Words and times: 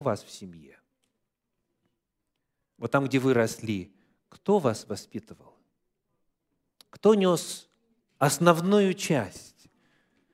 у 0.00 0.04
вас 0.04 0.24
в 0.24 0.30
семье? 0.30 0.78
Вот 2.78 2.90
там, 2.90 3.04
где 3.04 3.18
вы 3.18 3.34
росли, 3.34 3.92
кто 4.30 4.58
вас 4.58 4.86
воспитывал? 4.88 5.54
Кто 6.88 7.14
нес 7.14 7.68
основную 8.18 8.94
часть? 8.94 9.68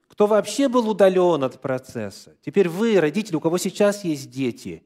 Кто 0.06 0.28
вообще 0.28 0.68
был 0.68 0.88
удален 0.88 1.42
от 1.42 1.60
процесса? 1.60 2.36
Теперь 2.42 2.68
вы, 2.68 3.00
родители, 3.00 3.34
у 3.34 3.40
кого 3.40 3.58
сейчас 3.58 4.04
есть 4.04 4.30
дети, 4.30 4.84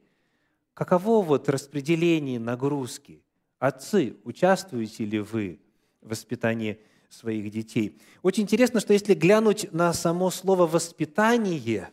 каково 0.73 1.21
вот 1.21 1.47
распределение 1.47 2.39
нагрузки? 2.39 3.23
Отцы, 3.59 4.17
участвуете 4.23 5.05
ли 5.05 5.19
вы 5.19 5.59
в 6.01 6.09
воспитании 6.09 6.81
своих 7.07 7.51
детей? 7.51 8.01
Очень 8.23 8.43
интересно, 8.43 8.79
что 8.79 8.93
если 8.93 9.13
глянуть 9.13 9.71
на 9.71 9.93
само 9.93 10.31
слово 10.31 10.65
«воспитание», 10.65 11.91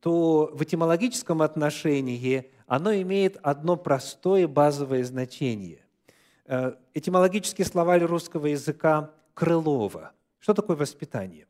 то 0.00 0.50
в 0.52 0.62
этимологическом 0.62 1.42
отношении 1.42 2.50
оно 2.66 2.94
имеет 2.94 3.36
одно 3.42 3.76
простое 3.76 4.48
базовое 4.48 5.04
значение. 5.04 5.84
Э, 6.46 6.74
этимологический 6.94 7.64
словарь 7.64 8.04
русского 8.04 8.46
языка 8.46 9.12
Крылова. 9.34 10.12
Что 10.38 10.54
такое 10.54 10.76
воспитание? 10.76 11.46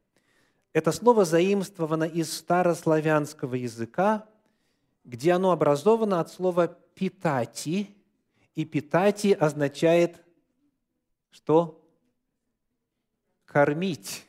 Это 0.73 0.92
слово 0.92 1.25
заимствовано 1.25 2.05
из 2.05 2.33
старославянского 2.33 3.55
языка, 3.55 4.27
где 5.05 5.33
оно 5.33 5.53
образовано 5.53 6.20
от 6.20 6.30
слова 6.30 6.69
«питати», 6.95 7.95
и 8.55 8.64
«питати» 8.64 9.33
означает 9.33 10.23
что? 11.30 11.80
Кормить. 13.47 14.27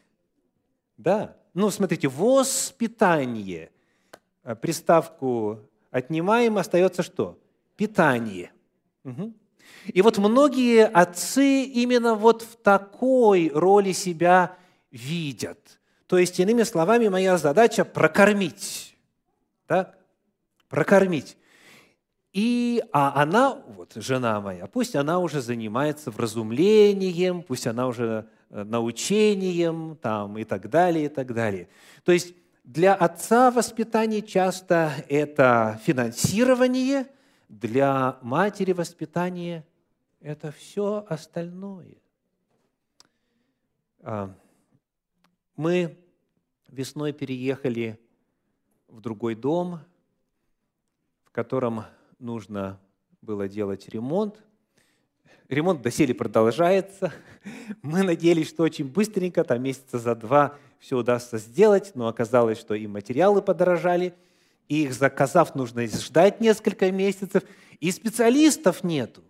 Да. 0.98 1.35
Ну, 1.54 1.70
смотрите, 1.70 2.08
воспитание. 2.08 3.72
Э, 4.44 4.55
приставку 4.55 5.59
отнимаем, 5.91 6.58
остается 6.58 7.04
что? 7.04 7.38
Питание. 7.76 8.52
Угу. 9.04 9.34
И 9.88 10.02
вот 10.02 10.18
многие 10.18 10.85
отцы 10.85 11.63
именно 11.63 12.16
вот 12.16 12.41
в 12.41 12.55
такой 12.57 13.51
роли 13.54 13.91
себя 13.91 14.57
видят. 14.91 15.79
То 16.07 16.18
есть, 16.18 16.40
иными 16.40 16.63
словами, 16.63 17.07
моя 17.07 17.38
задача 17.38 17.85
прокормить. 17.85 18.98
Так? 19.68 19.98
Прокормить. 20.68 21.38
И, 22.34 22.84
а 22.91 23.21
она, 23.21 23.62
вот 23.68 23.94
жена 23.96 24.40
моя, 24.40 24.68
пусть 24.68 24.96
она 24.96 25.20
уже 25.20 25.41
занимается 25.41 26.12
вразумлением, 26.12 27.44
пусть 27.44 27.68
она 27.68 27.88
уже 27.88 28.27
э, 28.49 28.63
научением 28.63 29.98
там, 30.01 30.38
и 30.38 30.44
так 30.46 30.70
далее, 30.70 31.05
и 31.05 31.10
так 31.10 31.34
далее. 31.34 31.68
То 32.04 32.12
есть 32.12 32.34
для 32.74 32.96
отца 32.96 33.52
воспитание 33.52 34.22
часто 34.22 34.94
это 35.10 35.77
финансирование, 35.84 37.05
для 37.50 38.18
матери 38.22 38.72
воспитание 38.72 39.68
это 40.22 40.54
все 40.54 41.05
остальное. 41.10 41.98
А, 44.00 44.34
мы 45.58 46.00
весной 46.70 47.12
переехали 47.12 48.00
в 48.88 49.02
другой 49.02 49.35
дом, 49.35 49.82
в 51.26 51.32
котором 51.32 51.84
нужно 52.20 52.80
было 53.22 53.50
делать 53.50 53.90
ремонт. 53.90 54.41
Ремонт 55.52 55.82
доселе 55.82 56.13
продолжается. 56.13 57.12
Мы 57.82 58.04
надеялись, 58.04 58.48
что 58.48 58.63
очень 58.63 58.88
быстренько, 58.88 59.44
там 59.44 59.62
месяца 59.62 59.99
за 59.99 60.16
два, 60.16 60.55
все 60.80 60.98
удастся 60.98 61.40
сделать, 61.40 61.91
но 61.94 62.07
оказалось, 62.07 62.57
что 62.57 62.74
и 62.74 62.88
материалы 62.88 63.41
подорожали, 63.41 64.13
и 64.69 64.84
их 64.84 64.94
заказав, 64.94 65.53
нужно 65.53 65.85
ждать 65.88 66.40
несколько 66.40 66.90
месяцев, 66.90 67.44
и 67.81 67.91
специалистов 67.91 68.85
нету. 68.85 69.24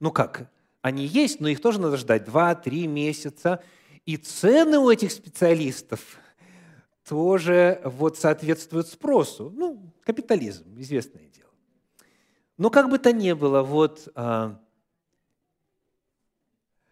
Ну 0.00 0.10
как? 0.10 0.50
Они 0.82 1.06
есть, 1.06 1.38
но 1.38 1.46
их 1.46 1.60
тоже 1.60 1.80
надо 1.80 1.96
ждать 1.96 2.26
2-3 2.26 2.88
месяца. 2.88 3.62
И 4.04 4.16
цены 4.16 4.80
у 4.80 4.90
этих 4.90 5.12
специалистов 5.12 6.00
тоже 7.08 7.80
вот 7.84 8.18
соответствуют 8.18 8.88
спросу. 8.88 9.52
Ну, 9.54 9.92
капитализм, 10.02 10.64
известное 10.76 11.28
дело. 11.36 11.50
Но 12.56 12.68
как 12.68 12.90
бы 12.90 12.98
то 12.98 13.12
ни 13.12 13.32
было, 13.32 13.62
вот 13.62 14.08
а, 14.16 14.58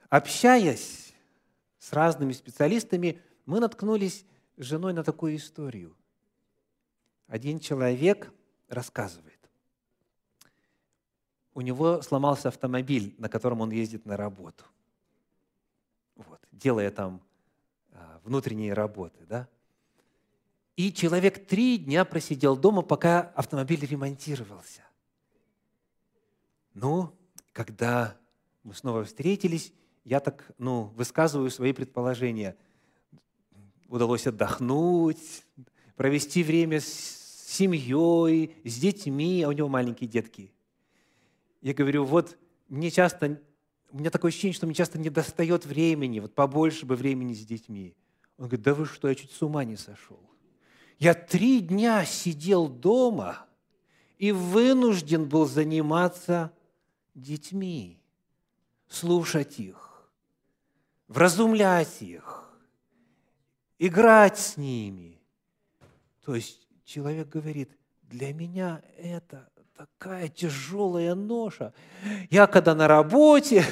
общаясь 0.08 1.14
с 1.78 1.92
разными 1.92 2.32
специалистами, 2.32 3.20
мы 3.44 3.60
наткнулись 3.60 4.24
с 4.56 4.64
женой 4.64 4.92
на 4.92 5.04
такую 5.04 5.36
историю. 5.36 5.96
Один 7.26 7.60
человек 7.60 8.32
рассказывает 8.68 9.36
у 11.56 11.62
него 11.62 12.02
сломался 12.02 12.48
автомобиль, 12.48 13.14
на 13.16 13.30
котором 13.30 13.62
он 13.62 13.70
ездит 13.70 14.04
на 14.04 14.18
работу, 14.18 14.62
вот, 16.14 16.38
делая 16.52 16.90
там 16.90 17.22
а, 17.92 18.20
внутренние 18.24 18.74
работы. 18.74 19.24
Да? 19.24 19.48
И 20.76 20.92
человек 20.92 21.46
три 21.46 21.78
дня 21.78 22.04
просидел 22.04 22.58
дома, 22.58 22.82
пока 22.82 23.22
автомобиль 23.34 23.86
ремонтировался. 23.86 24.82
Ну, 26.74 27.10
когда 27.52 28.18
мы 28.62 28.74
снова 28.74 29.04
встретились, 29.04 29.72
я 30.06 30.20
так, 30.20 30.50
ну, 30.56 30.84
высказываю 30.96 31.50
свои 31.50 31.74
предположения. 31.74 32.56
Удалось 33.88 34.26
отдохнуть, 34.26 35.44
провести 35.96 36.42
время 36.42 36.80
с 36.80 36.86
семьей, 37.48 38.56
с 38.64 38.78
детьми, 38.78 39.42
а 39.42 39.48
у 39.48 39.52
него 39.52 39.68
маленькие 39.68 40.08
детки 40.08 40.50
я 41.66 41.74
говорю, 41.74 42.04
вот 42.04 42.38
мне 42.68 42.92
часто, 42.92 43.40
у 43.90 43.98
меня 43.98 44.10
такое 44.10 44.28
ощущение, 44.28 44.54
что 44.54 44.66
мне 44.66 44.74
часто 44.76 45.00
не 45.00 45.10
достает 45.10 45.66
времени, 45.66 46.20
вот 46.20 46.32
побольше 46.32 46.86
бы 46.86 46.94
времени 46.94 47.34
с 47.34 47.44
детьми. 47.44 47.96
Он 48.38 48.46
говорит, 48.46 48.62
да 48.62 48.72
вы 48.72 48.86
что, 48.86 49.08
я 49.08 49.16
чуть 49.16 49.32
с 49.32 49.42
ума 49.42 49.64
не 49.64 49.76
сошел. 49.76 50.20
Я 51.00 51.12
три 51.12 51.58
дня 51.58 52.04
сидел 52.04 52.68
дома 52.68 53.46
и 54.16 54.30
вынужден 54.30 55.28
был 55.28 55.44
заниматься 55.44 56.52
детьми, 57.16 57.98
слушать 58.88 59.58
их, 59.58 59.85
вразумлять 61.08 62.02
их, 62.02 62.50
играть 63.78 64.38
с 64.38 64.56
ними. 64.56 65.20
То 66.24 66.34
есть 66.34 66.66
человек 66.84 67.28
говорит, 67.28 67.70
для 68.02 68.32
меня 68.32 68.82
это 68.96 69.48
такая 69.76 70.28
тяжелая 70.28 71.14
ноша. 71.14 71.72
Я 72.30 72.46
когда 72.46 72.74
на 72.74 72.88
работе, 72.88 73.64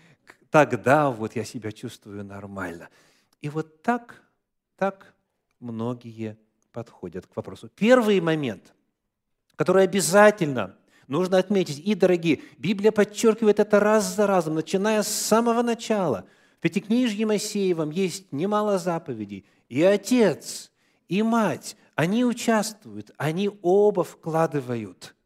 тогда 0.50 1.10
вот 1.10 1.36
я 1.36 1.44
себя 1.44 1.72
чувствую 1.72 2.24
нормально. 2.24 2.88
И 3.40 3.48
вот 3.48 3.82
так, 3.82 4.22
так 4.76 5.14
многие 5.60 6.38
подходят 6.72 7.26
к 7.26 7.36
вопросу. 7.36 7.68
Первый 7.68 8.20
момент, 8.20 8.74
который 9.56 9.84
обязательно 9.84 10.76
нужно 11.06 11.38
отметить, 11.38 11.78
и, 11.78 11.94
дорогие, 11.94 12.40
Библия 12.58 12.92
подчеркивает 12.92 13.60
это 13.60 13.78
раз 13.80 14.14
за 14.14 14.26
разом, 14.26 14.54
начиная 14.54 15.02
с 15.02 15.08
самого 15.08 15.62
начала. 15.62 16.26
Пятикнижье 16.62 17.26
Моисеевом 17.26 17.90
есть 17.90 18.32
немало 18.32 18.78
заповедей. 18.78 19.44
И 19.68 19.82
отец, 19.82 20.72
и 21.08 21.22
мать, 21.22 21.76
они 21.94 22.24
участвуют, 22.24 23.10
они 23.18 23.50
оба 23.60 24.02
вкладывают– 24.02 25.14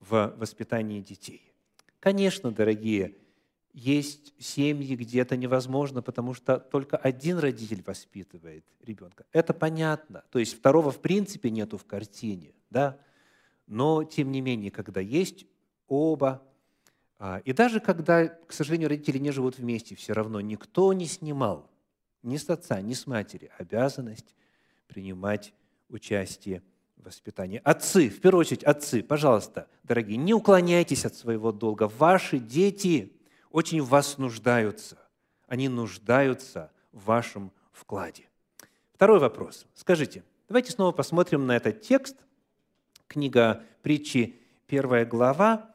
в 0.00 0.34
воспитании 0.36 1.00
детей. 1.00 1.52
Конечно, 2.00 2.50
дорогие, 2.50 3.14
есть 3.72 4.34
семьи, 4.42 4.96
где 4.96 5.20
это 5.20 5.36
невозможно, 5.36 6.02
потому 6.02 6.34
что 6.34 6.58
только 6.58 6.96
один 6.96 7.38
родитель 7.38 7.82
воспитывает 7.86 8.64
ребенка. 8.80 9.24
Это 9.32 9.54
понятно. 9.54 10.24
То 10.30 10.38
есть 10.38 10.58
второго 10.58 10.90
в 10.90 11.00
принципе 11.00 11.50
нету 11.50 11.76
в 11.78 11.84
картине. 11.84 12.52
Да? 12.70 12.98
Но, 13.66 14.02
тем 14.02 14.32
не 14.32 14.40
менее, 14.40 14.70
когда 14.72 15.00
есть 15.00 15.46
оба, 15.86 16.42
и 17.44 17.52
даже 17.52 17.80
когда, 17.80 18.28
к 18.28 18.52
сожалению, 18.52 18.88
родители 18.88 19.18
не 19.18 19.30
живут 19.30 19.58
вместе, 19.58 19.94
все 19.94 20.12
равно 20.12 20.40
никто 20.40 20.92
не 20.92 21.06
снимал 21.06 21.70
ни 22.22 22.36
с 22.36 22.48
отца, 22.48 22.80
ни 22.80 22.94
с 22.94 23.06
матери 23.06 23.50
обязанность 23.58 24.34
принимать 24.86 25.52
участие 25.88 26.62
воспитании. 26.96 27.60
Отцы, 27.64 28.08
в 28.08 28.20
первую 28.20 28.40
очередь, 28.40 28.64
отцы, 28.64 29.02
пожалуйста, 29.02 29.68
дорогие, 29.84 30.16
не 30.16 30.34
уклоняйтесь 30.34 31.04
от 31.04 31.14
своего 31.14 31.52
долга. 31.52 31.88
Ваши 31.88 32.38
дети 32.38 33.12
очень 33.50 33.82
в 33.82 33.88
вас 33.88 34.18
нуждаются. 34.18 34.98
Они 35.46 35.68
нуждаются 35.68 36.70
в 36.92 37.04
вашем 37.04 37.52
вкладе. 37.72 38.28
Второй 38.94 39.18
вопрос. 39.18 39.66
Скажите, 39.74 40.24
давайте 40.48 40.72
снова 40.72 40.92
посмотрим 40.92 41.46
на 41.46 41.56
этот 41.56 41.80
текст. 41.80 42.16
Книга 43.08 43.64
притчи, 43.82 44.36
первая 44.66 45.04
глава, 45.04 45.74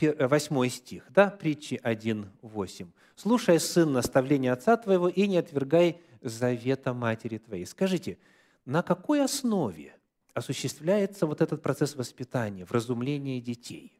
8 0.00 0.68
стих, 0.68 1.04
да, 1.10 1.30
притчи 1.30 1.80
1.8. 1.82 2.88
«Слушай, 3.16 3.60
сын, 3.60 3.92
наставление 3.92 4.52
отца 4.52 4.76
твоего 4.76 5.08
и 5.08 5.26
не 5.26 5.36
отвергай 5.36 6.00
завета 6.22 6.94
матери 6.94 7.38
твоей». 7.38 7.66
Скажите, 7.66 8.18
на 8.64 8.82
какой 8.82 9.22
основе 9.22 9.94
осуществляется 10.34 11.26
вот 11.26 11.40
этот 11.40 11.62
процесс 11.62 11.94
воспитания, 11.94 12.64
вразумления 12.64 13.40
детей. 13.40 13.92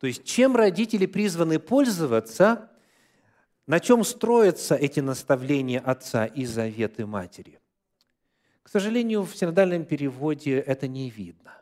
То 0.00 0.06
есть 0.06 0.24
чем 0.24 0.56
родители 0.56 1.06
призваны 1.06 1.58
пользоваться, 1.58 2.70
на 3.66 3.80
чем 3.80 4.04
строятся 4.04 4.74
эти 4.74 5.00
наставления 5.00 5.80
отца 5.80 6.26
и 6.26 6.44
заветы 6.44 7.06
матери? 7.06 7.60
К 8.62 8.68
сожалению, 8.68 9.22
в 9.22 9.34
синодальном 9.36 9.84
переводе 9.84 10.58
это 10.58 10.88
не 10.88 11.08
видно. 11.08 11.52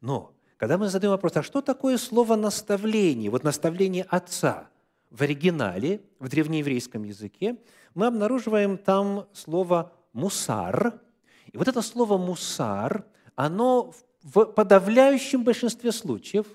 Но 0.00 0.34
когда 0.62 0.78
мы 0.78 0.88
задаем 0.88 1.10
вопрос, 1.10 1.36
а 1.36 1.42
что 1.42 1.60
такое 1.60 1.98
слово 1.98 2.36
«наставление», 2.36 3.32
вот 3.32 3.42
наставление 3.42 4.04
отца 4.04 4.70
в 5.10 5.20
оригинале, 5.22 6.02
в 6.20 6.28
древнееврейском 6.28 7.02
языке, 7.02 7.56
мы 7.96 8.06
обнаруживаем 8.06 8.78
там 8.78 9.26
слово 9.32 9.92
«мусар». 10.12 11.00
И 11.50 11.56
вот 11.56 11.66
это 11.66 11.82
слово 11.82 12.16
«мусар», 12.16 13.04
оно 13.34 13.92
в 14.22 14.44
подавляющем 14.44 15.42
большинстве 15.42 15.90
случаев 15.90 16.46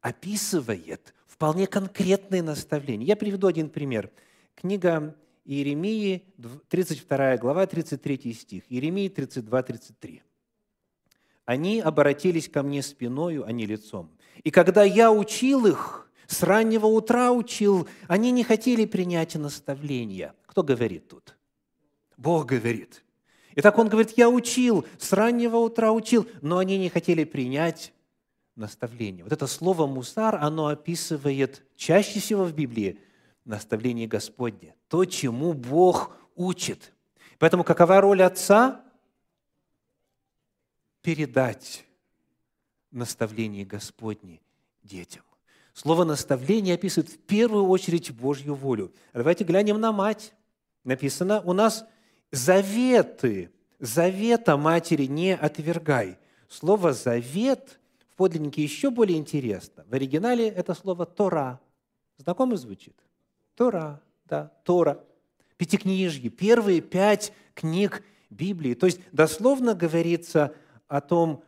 описывает 0.00 1.12
вполне 1.26 1.66
конкретные 1.66 2.44
наставления. 2.44 3.04
Я 3.04 3.16
приведу 3.16 3.48
один 3.48 3.68
пример. 3.68 4.12
Книга 4.54 5.16
Иеремии, 5.44 6.22
32 6.68 7.38
глава, 7.38 7.66
33 7.66 8.32
стих. 8.32 8.62
Иеремии 8.68 9.08
32, 9.08 9.62
33. 9.64 10.22
«Они 11.50 11.80
обратились 11.80 12.48
ко 12.48 12.62
мне 12.62 12.80
спиною, 12.80 13.44
а 13.44 13.50
не 13.50 13.66
лицом. 13.66 14.08
И 14.44 14.52
когда 14.52 14.84
я 14.84 15.10
учил 15.10 15.66
их, 15.66 16.08
с 16.28 16.44
раннего 16.44 16.86
утра 16.86 17.32
учил, 17.32 17.88
они 18.06 18.30
не 18.30 18.44
хотели 18.44 18.84
принять 18.84 19.34
наставления». 19.34 20.32
Кто 20.46 20.62
говорит 20.62 21.08
тут? 21.08 21.36
Бог 22.16 22.46
говорит. 22.46 23.02
Итак, 23.56 23.76
он 23.78 23.88
говорит, 23.88 24.16
я 24.16 24.30
учил, 24.30 24.86
с 24.96 25.12
раннего 25.12 25.56
утра 25.56 25.90
учил, 25.90 26.28
но 26.40 26.58
они 26.58 26.78
не 26.78 26.88
хотели 26.88 27.24
принять 27.24 27.92
наставление. 28.54 29.24
Вот 29.24 29.32
это 29.32 29.48
слово 29.48 29.88
«мусар», 29.88 30.36
оно 30.36 30.68
описывает 30.68 31.64
чаще 31.74 32.20
всего 32.20 32.44
в 32.44 32.54
Библии 32.54 33.00
наставление 33.44 34.06
Господне, 34.06 34.76
то, 34.86 35.04
чему 35.04 35.52
Бог 35.52 36.12
учит. 36.36 36.92
Поэтому 37.40 37.64
какова 37.64 38.00
роль 38.00 38.22
отца? 38.22 38.84
Передать 41.02 41.86
наставление 42.90 43.64
Господне 43.64 44.40
детям. 44.82 45.22
Слово 45.72 46.04
«наставление» 46.04 46.74
описывает 46.74 47.10
в 47.10 47.18
первую 47.18 47.66
очередь 47.68 48.10
Божью 48.10 48.54
волю. 48.54 48.92
Давайте 49.12 49.44
глянем 49.44 49.80
на 49.80 49.92
мать. 49.92 50.34
Написано 50.84 51.40
у 51.42 51.52
нас 51.52 51.84
«заветы». 52.30 53.50
Завета 53.78 54.58
матери 54.58 55.06
не 55.06 55.34
отвергай. 55.34 56.18
Слово 56.48 56.92
«завет» 56.92 57.78
в 58.12 58.16
подлиннике 58.16 58.62
еще 58.62 58.90
более 58.90 59.16
интересно. 59.16 59.86
В 59.88 59.94
оригинале 59.94 60.48
это 60.48 60.74
слово 60.74 61.06
«тора». 61.06 61.60
Знакомо 62.18 62.56
звучит? 62.56 62.94
Тора, 63.54 64.02
да, 64.26 64.52
Тора. 64.64 65.02
Пятикнижье, 65.56 66.28
первые 66.28 66.82
пять 66.82 67.32
книг 67.54 68.02
Библии. 68.28 68.74
То 68.74 68.84
есть 68.84 69.00
дословно 69.12 69.74
говорится 69.74 70.54
о 70.90 71.00
том, 71.00 71.44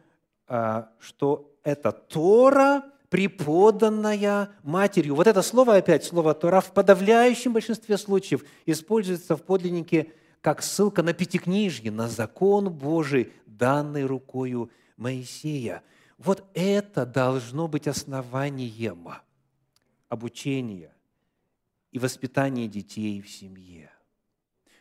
а, 0.47 0.89
что 1.00 1.53
это 1.65 1.91
Тора, 1.91 2.85
преподанная 3.11 4.50
матерью. 4.62 5.17
Вот 5.17 5.27
это 5.27 5.43
слово 5.43 5.77
опять, 5.77 6.05
слово 6.05 6.33
Тора, 6.33 6.61
в 6.61 6.73
подавляющем 6.73 7.53
большинстве 7.53 7.99
случаев 7.99 8.44
используется 8.65 9.37
в 9.37 9.43
подлиннике 9.43 10.12
как 10.41 10.62
ссылка 10.62 11.03
на 11.03 11.12
Пятикнижье, 11.12 11.91
на 11.91 12.09
закон 12.09 12.73
Божий, 12.73 13.33
данный 13.44 14.06
рукою 14.06 14.71
Моисея. 14.97 15.83
Вот 16.19 16.44
это 16.55 17.05
должно 17.05 17.67
быть 17.67 17.89
основанием 17.89 19.09
обучения 20.09 20.94
и 21.91 21.99
воспитания 21.99 22.69
детей 22.69 23.21
в 23.21 23.29
семье. 23.29 23.91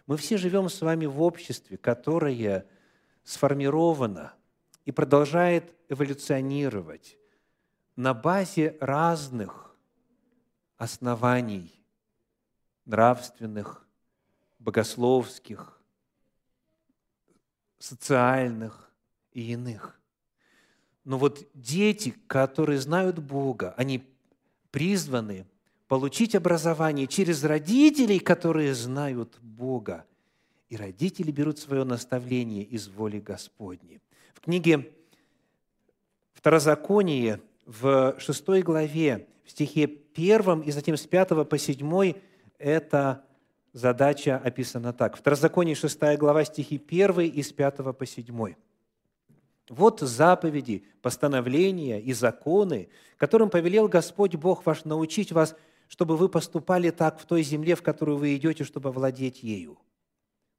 Мы 0.05 0.17
все 0.17 0.37
живем 0.37 0.69
с 0.69 0.81
вами 0.81 1.07
в 1.07 1.21
обществе, 1.21 1.77
которое 1.77 2.67
сформировано 3.23 4.33
и 4.91 4.93
продолжает 4.93 5.73
эволюционировать 5.87 7.17
на 7.95 8.13
базе 8.13 8.75
разных 8.81 9.73
оснований 10.75 11.81
нравственных, 12.83 13.87
богословских, 14.59 15.81
социальных 17.79 18.91
и 19.31 19.53
иных. 19.53 19.97
Но 21.05 21.17
вот 21.17 21.47
дети, 21.53 22.13
которые 22.27 22.77
знают 22.77 23.19
Бога, 23.19 23.73
они 23.77 24.03
призваны 24.71 25.47
получить 25.87 26.35
образование 26.35 27.07
через 27.07 27.45
родителей, 27.45 28.19
которые 28.19 28.75
знают 28.75 29.39
Бога. 29.39 30.05
И 30.67 30.75
родители 30.75 31.31
берут 31.31 31.59
свое 31.59 31.85
наставление 31.85 32.63
из 32.63 32.89
воли 32.89 33.21
Господней. 33.21 34.01
В 34.33 34.41
книге 34.41 34.91
Второзаконие 36.33 37.41
в 37.65 38.15
шестой 38.19 38.61
главе, 38.61 39.27
в 39.45 39.51
стихе 39.51 39.87
первом 39.87 40.61
и 40.61 40.71
затем 40.71 40.97
с 40.97 41.05
пятого 41.05 41.43
по 41.43 41.57
седьмой 41.57 42.21
эта 42.57 43.23
задача 43.73 44.37
описана 44.37 44.91
так. 44.93 45.15
Второзаконие 45.15 45.75
шестая 45.75 46.17
глава, 46.17 46.43
стихи 46.43 46.77
первый 46.77 47.27
и 47.27 47.43
с 47.43 47.51
пятого 47.51 47.93
по 47.93 48.05
седьмой. 48.05 48.57
Вот 49.69 49.99
заповеди, 49.99 50.83
постановления 51.01 52.01
и 52.01 52.11
законы, 52.13 52.89
которым 53.17 53.49
повелел 53.49 53.87
Господь 53.87 54.35
Бог 54.35 54.65
ваш 54.65 54.85
научить 54.85 55.31
вас– 55.31 55.55
чтобы 55.91 56.15
вы 56.15 56.29
поступали 56.29 56.89
так 56.89 57.19
в 57.19 57.25
той 57.25 57.43
земле, 57.43 57.75
в 57.75 57.83
которую 57.83 58.17
вы 58.17 58.37
идете, 58.37 58.63
чтобы 58.63 58.93
владеть 58.93 59.43
ею. 59.43 59.77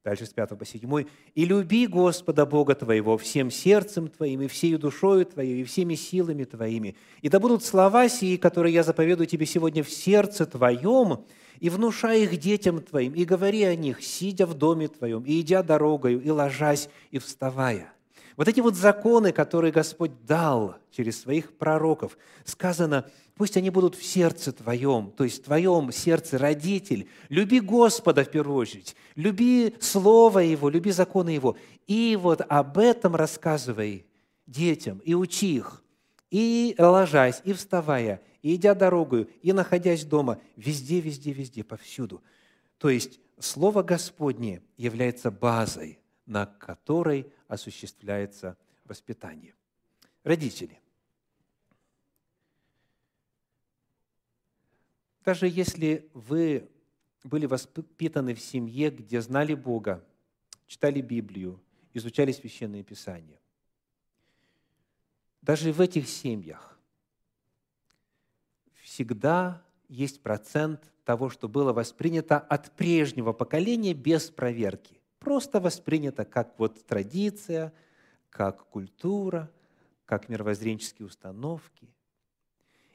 Дальше 0.05 0.27
с 0.27 0.31
5 0.31 0.59
по 0.59 0.65
7. 0.65 1.07
«И 1.35 1.45
люби 1.45 1.87
Господа 1.87 2.45
Бога 2.45 2.75
твоего 2.75 3.17
всем 3.17 3.53
сердцем 3.53 4.09
твоим, 4.09 4.43
и 4.43 4.49
всею 4.49 4.79
душою 4.81 5.25
твоей, 5.25 5.61
и 5.61 5.65
всеми 5.65 5.95
силами 5.95 6.43
твоими. 6.43 6.97
И 7.21 7.29
да 7.29 7.39
будут 7.39 7.65
слова 7.65 8.09
сии, 8.09 8.37
которые 8.37 8.75
я 8.75 8.83
заповедую 8.83 9.29
тебе 9.29 9.47
сегодня 9.47 9.85
в 9.85 9.91
сердце 9.91 10.45
твоем, 10.45 11.25
и 11.61 11.71
внушай 11.71 12.25
их 12.25 12.37
детям 12.39 12.81
твоим, 12.81 13.15
и 13.15 13.25
говори 13.25 13.63
о 13.63 13.77
них, 13.77 14.03
сидя 14.03 14.47
в 14.47 14.55
доме 14.55 14.89
твоем, 14.89 15.23
и 15.23 15.41
идя 15.41 15.63
дорогою, 15.63 16.21
и 16.21 16.31
ложась, 16.31 16.89
и 17.13 17.19
вставая». 17.19 17.93
Вот 18.37 18.49
эти 18.49 18.61
вот 18.61 18.75
законы, 18.75 19.33
которые 19.33 19.73
Господь 19.73 20.25
дал 20.25 20.77
через 20.91 21.21
своих 21.21 21.57
пророков, 21.57 22.17
сказано, 22.45 23.07
пусть 23.35 23.57
они 23.57 23.71
будут 23.71 23.95
в 23.95 24.05
сердце 24.05 24.53
твоем, 24.53 25.13
то 25.17 25.25
есть 25.25 25.43
в 25.43 25.45
твоем 25.45 25.93
сердце 25.93 26.39
родитель. 26.39 27.09
Люби 27.29 27.61
Господа 27.61 28.25
в 28.25 28.31
первую 28.31 28.57
очередь, 28.57 28.97
люби 29.15 29.75
Слово 29.81 30.41
Его, 30.41 30.69
люби 30.69 30.91
законы 30.91 31.31
Его. 31.31 31.57
И 31.87 32.19
вот 32.21 32.41
об 32.49 32.79
этом 32.79 33.17
рассказывай 33.17 34.07
детям 34.47 34.99
и 35.05 35.15
учи 35.15 35.57
их, 35.57 35.83
и 36.31 36.75
ложась, 36.79 37.43
и 37.45 37.53
вставая, 37.53 38.23
и 38.41 38.55
идя 38.55 38.75
дорогою, 38.75 39.29
и 39.43 39.53
находясь 39.53 40.05
дома, 40.05 40.41
везде, 40.57 41.01
везде, 41.01 41.33
везде, 41.33 41.63
повсюду. 41.63 42.23
То 42.79 42.89
есть 42.89 43.21
Слово 43.39 43.83
Господне 43.83 44.63
является 44.77 45.31
базой, 45.31 45.99
на 46.27 46.47
которой 46.47 47.33
осуществляется 47.49 48.57
воспитание. 48.85 49.55
Родители. 50.23 50.79
Даже 55.25 55.49
если 55.49 56.09
вы 56.15 56.69
были 57.25 57.47
воспитаны 57.47 58.35
в 58.35 58.41
семье, 58.41 58.91
где 58.91 59.21
знали 59.21 59.55
Бога, 59.55 60.05
читали 60.67 61.01
Библию, 61.01 61.61
изучали 61.93 62.33
Священное 62.33 62.83
Писание, 62.83 63.39
даже 65.41 65.73
в 65.73 65.81
этих 65.81 66.09
семьях 66.09 66.79
всегда 68.83 69.63
есть 69.89 70.23
процент 70.23 70.93
того, 71.05 71.31
что 71.31 71.49
было 71.49 71.73
воспринято 71.73 72.39
от 72.39 72.73
прежнего 72.73 73.33
поколения 73.33 73.95
без 73.95 74.31
проверки 74.31 75.02
просто 75.23 75.61
воспринято 75.61 76.25
как 76.25 76.55
вот 76.59 76.85
традиция, 76.85 77.73
как 78.31 78.67
культура, 78.69 79.51
как 80.05 80.29
мировоззренческие 80.29 81.07
установки. 81.07 81.89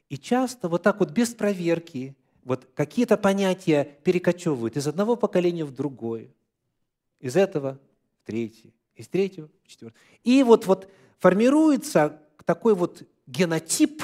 И 0.09 0.17
часто 0.17 0.67
вот 0.67 0.83
так 0.83 0.99
вот 0.99 1.11
без 1.11 1.33
проверки 1.33 2.15
вот 2.43 2.67
какие-то 2.75 3.17
понятия 3.17 3.97
перекочевывают 4.03 4.77
из 4.77 4.87
одного 4.87 5.15
поколения 5.15 5.65
в 5.65 5.73
другое, 5.73 6.29
из 7.19 7.35
этого 7.35 7.79
в 8.21 8.25
третье, 8.25 8.71
из 8.95 9.07
третьего 9.07 9.49
в 9.63 9.67
четвертое. 9.67 9.99
И 10.23 10.43
вот, 10.43 10.65
вот 10.65 10.89
формируется 11.19 12.21
такой 12.45 12.73
вот 12.73 13.03
генотип, 13.25 14.03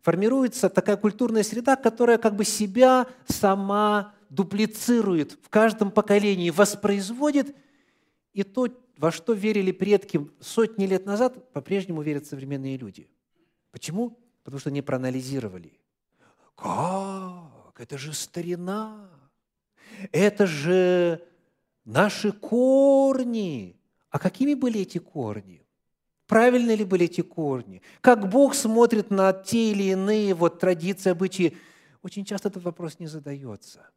формируется 0.00 0.68
такая 0.68 0.96
культурная 0.96 1.42
среда, 1.42 1.76
которая 1.76 2.18
как 2.18 2.36
бы 2.36 2.44
себя 2.44 3.06
сама 3.26 4.14
дуплицирует 4.34 5.38
в 5.42 5.48
каждом 5.48 5.90
поколении, 5.90 6.50
воспроизводит, 6.50 7.54
и 8.32 8.42
то, 8.42 8.68
во 8.96 9.12
что 9.12 9.32
верили 9.32 9.72
предки 9.72 10.20
сотни 10.40 10.86
лет 10.86 11.06
назад, 11.06 11.52
по-прежнему 11.52 12.02
верят 12.02 12.26
современные 12.26 12.76
люди. 12.76 13.08
Почему? 13.70 14.18
Потому 14.42 14.60
что 14.60 14.70
не 14.70 14.82
проанализировали. 14.82 15.72
Как? 16.56 17.78
Это 17.78 17.96
же 17.96 18.12
старина. 18.12 19.08
Это 20.12 20.46
же 20.46 21.22
наши 21.84 22.32
корни. 22.32 23.76
А 24.10 24.18
какими 24.18 24.54
были 24.54 24.80
эти 24.80 24.98
корни? 24.98 25.64
Правильно 26.26 26.74
ли 26.74 26.84
были 26.84 27.04
эти 27.04 27.20
корни? 27.20 27.82
Как 28.00 28.28
Бог 28.28 28.54
смотрит 28.54 29.10
на 29.10 29.32
те 29.32 29.72
или 29.72 29.90
иные 29.90 30.34
вот 30.34 30.58
традиции, 30.58 31.10
обычаи? 31.10 31.56
Очень 32.02 32.24
часто 32.24 32.48
этот 32.48 32.62
вопрос 32.64 32.98
не 32.98 33.06
задается. 33.06 33.90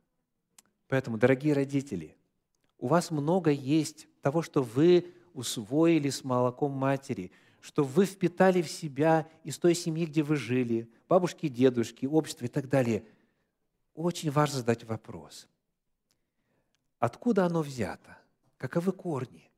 Поэтому, 0.87 1.17
дорогие 1.17 1.53
родители, 1.53 2.15
у 2.79 2.87
вас 2.87 3.11
много 3.11 3.51
есть 3.51 4.07
того, 4.21 4.41
что 4.41 4.61
вы 4.63 5.13
усвоили 5.33 6.09
с 6.09 6.23
молоком 6.23 6.71
матери, 6.71 7.31
что 7.59 7.83
вы 7.83 8.05
впитали 8.05 8.61
в 8.61 8.69
себя 8.69 9.27
из 9.43 9.57
той 9.57 9.75
семьи, 9.75 10.05
где 10.05 10.23
вы 10.23 10.35
жили, 10.35 10.89
бабушки, 11.09 11.47
дедушки, 11.47 12.05
общество 12.05 12.45
и 12.45 12.47
так 12.49 12.69
далее. 12.69 13.03
Очень 13.93 14.31
важно 14.31 14.59
задать 14.59 14.83
вопрос. 14.83 15.47
Откуда 16.99 17.45
оно 17.45 17.61
взято? 17.61 18.17
Каковы 18.57 18.91
корни? 18.91 19.51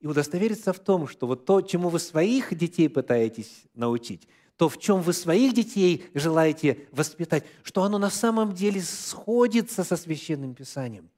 И 0.00 0.06
удостовериться 0.06 0.72
в 0.72 0.78
том, 0.78 1.08
что 1.08 1.26
вот 1.26 1.44
то, 1.46 1.60
чему 1.62 1.88
вы 1.88 1.98
своих 1.98 2.56
детей 2.56 2.88
пытаетесь 2.88 3.64
научить, 3.74 4.28
то, 4.56 4.68
в 4.68 4.78
чем 4.78 5.02
вы 5.02 5.12
своих 5.12 5.54
детей 5.54 6.06
желаете 6.14 6.86
воспитать, 6.90 7.44
что 7.62 7.82
оно 7.82 7.98
на 7.98 8.10
самом 8.10 8.54
деле 8.54 8.80
сходится 8.80 9.84
со 9.84 9.96
Священным 9.96 10.54
Писанием. 10.54 11.10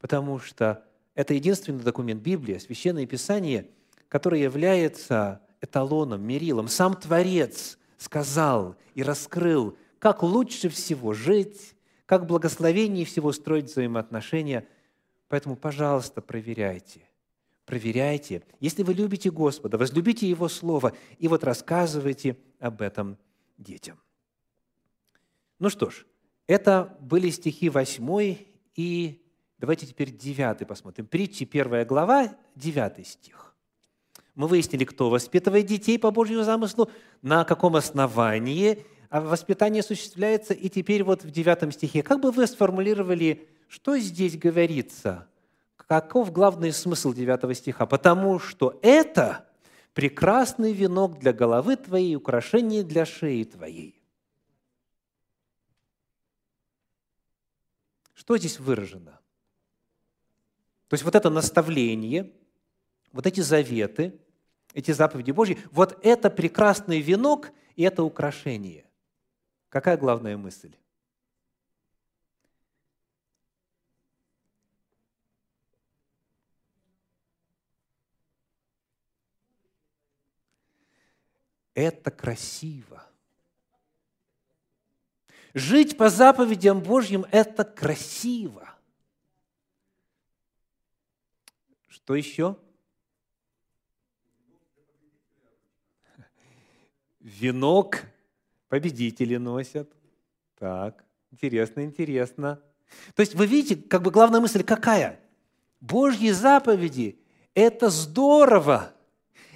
Потому 0.00 0.40
что 0.40 0.84
это 1.14 1.34
единственный 1.34 1.82
документ 1.82 2.20
Библии, 2.22 2.58
Священное 2.58 3.06
Писание, 3.06 3.68
который 4.08 4.40
является 4.40 5.40
эталоном, 5.60 6.22
мерилом. 6.22 6.68
Сам 6.68 6.94
Творец 6.94 7.78
сказал 7.96 8.76
и 8.94 9.02
раскрыл, 9.02 9.76
как 10.00 10.22
лучше 10.22 10.68
всего 10.68 11.14
жить, 11.14 11.74
как 12.06 12.26
благословение 12.26 13.06
всего 13.06 13.32
строить 13.32 13.70
взаимоотношения. 13.70 14.66
Поэтому, 15.28 15.56
пожалуйста, 15.56 16.20
проверяйте– 16.20 17.00
проверяйте. 17.66 18.42
Если 18.60 18.82
вы 18.82 18.94
любите 18.94 19.30
Господа, 19.30 19.78
возлюбите 19.78 20.28
Его 20.28 20.48
Слово 20.48 20.92
и 21.18 21.28
вот 21.28 21.44
рассказывайте 21.44 22.36
об 22.60 22.82
этом 22.82 23.18
детям. 23.58 23.98
Ну 25.58 25.70
что 25.70 25.90
ж, 25.90 26.04
это 26.46 26.96
были 27.00 27.30
стихи 27.30 27.68
8 27.68 28.36
и 28.76 29.22
давайте 29.58 29.86
теперь 29.86 30.10
9 30.10 30.66
посмотрим. 30.66 31.06
Притчи 31.06 31.48
1 31.50 31.86
глава, 31.86 32.36
9 32.56 33.06
стих. 33.06 33.54
Мы 34.34 34.48
выяснили, 34.48 34.84
кто 34.84 35.10
воспитывает 35.10 35.66
детей 35.66 35.98
по 35.98 36.10
Божьему 36.10 36.42
замыслу, 36.42 36.90
на 37.22 37.44
каком 37.44 37.76
основании 37.76 38.84
а 39.10 39.20
воспитание 39.20 39.78
осуществляется, 39.78 40.54
и 40.54 40.68
теперь 40.68 41.04
вот 41.04 41.22
в 41.22 41.30
9 41.30 41.72
стихе. 41.72 42.02
Как 42.02 42.20
бы 42.20 42.32
вы 42.32 42.48
сформулировали, 42.48 43.46
что 43.68 43.96
здесь 43.96 44.36
говорится– 44.36 45.28
Каков 45.86 46.32
главный 46.32 46.72
смысл 46.72 47.12
9 47.12 47.56
стиха? 47.56 47.86
Потому 47.86 48.38
что 48.38 48.78
это 48.82 49.48
прекрасный 49.92 50.72
венок 50.72 51.18
для 51.18 51.32
головы 51.32 51.76
твоей, 51.76 52.16
украшение 52.16 52.82
для 52.82 53.04
шеи 53.04 53.44
твоей. 53.44 54.00
Что 58.14 58.38
здесь 58.38 58.58
выражено? 58.58 59.20
То 60.88 60.94
есть 60.94 61.04
вот 61.04 61.14
это 61.14 61.28
наставление, 61.30 62.32
вот 63.12 63.26
эти 63.26 63.40
заветы, 63.40 64.18
эти 64.72 64.90
заповеди 64.92 65.30
Божьи, 65.30 65.58
вот 65.70 65.98
это 66.02 66.30
прекрасный 66.30 67.00
венок 67.00 67.50
и 67.76 67.82
это 67.82 68.02
украшение. 68.02 68.86
Какая 69.68 69.96
главная 69.96 70.36
мысль? 70.36 70.74
Это 81.74 82.10
красиво. 82.10 83.04
Жить 85.54 85.96
по 85.96 86.08
заповедям 86.08 86.80
Божьим– 86.80 87.26
это 87.30 87.64
красиво. 87.64 88.74
Что 91.88 92.14
еще? 92.14 92.56
Венок 97.20 98.02
победители 98.68 99.36
носят. 99.36 99.92
Так, 100.58 101.04
интересно, 101.30 101.84
интересно. 101.84 102.60
То 103.14 103.20
есть 103.20 103.34
вы 103.34 103.46
видите, 103.46 103.76
как 103.76 104.02
бы 104.02 104.10
главная 104.10 104.40
мысль 104.40 104.62
какая? 104.62 105.20
Божьи 105.80 106.30
заповеди– 106.30 107.20
это 107.54 107.90
здорово, 107.90 108.93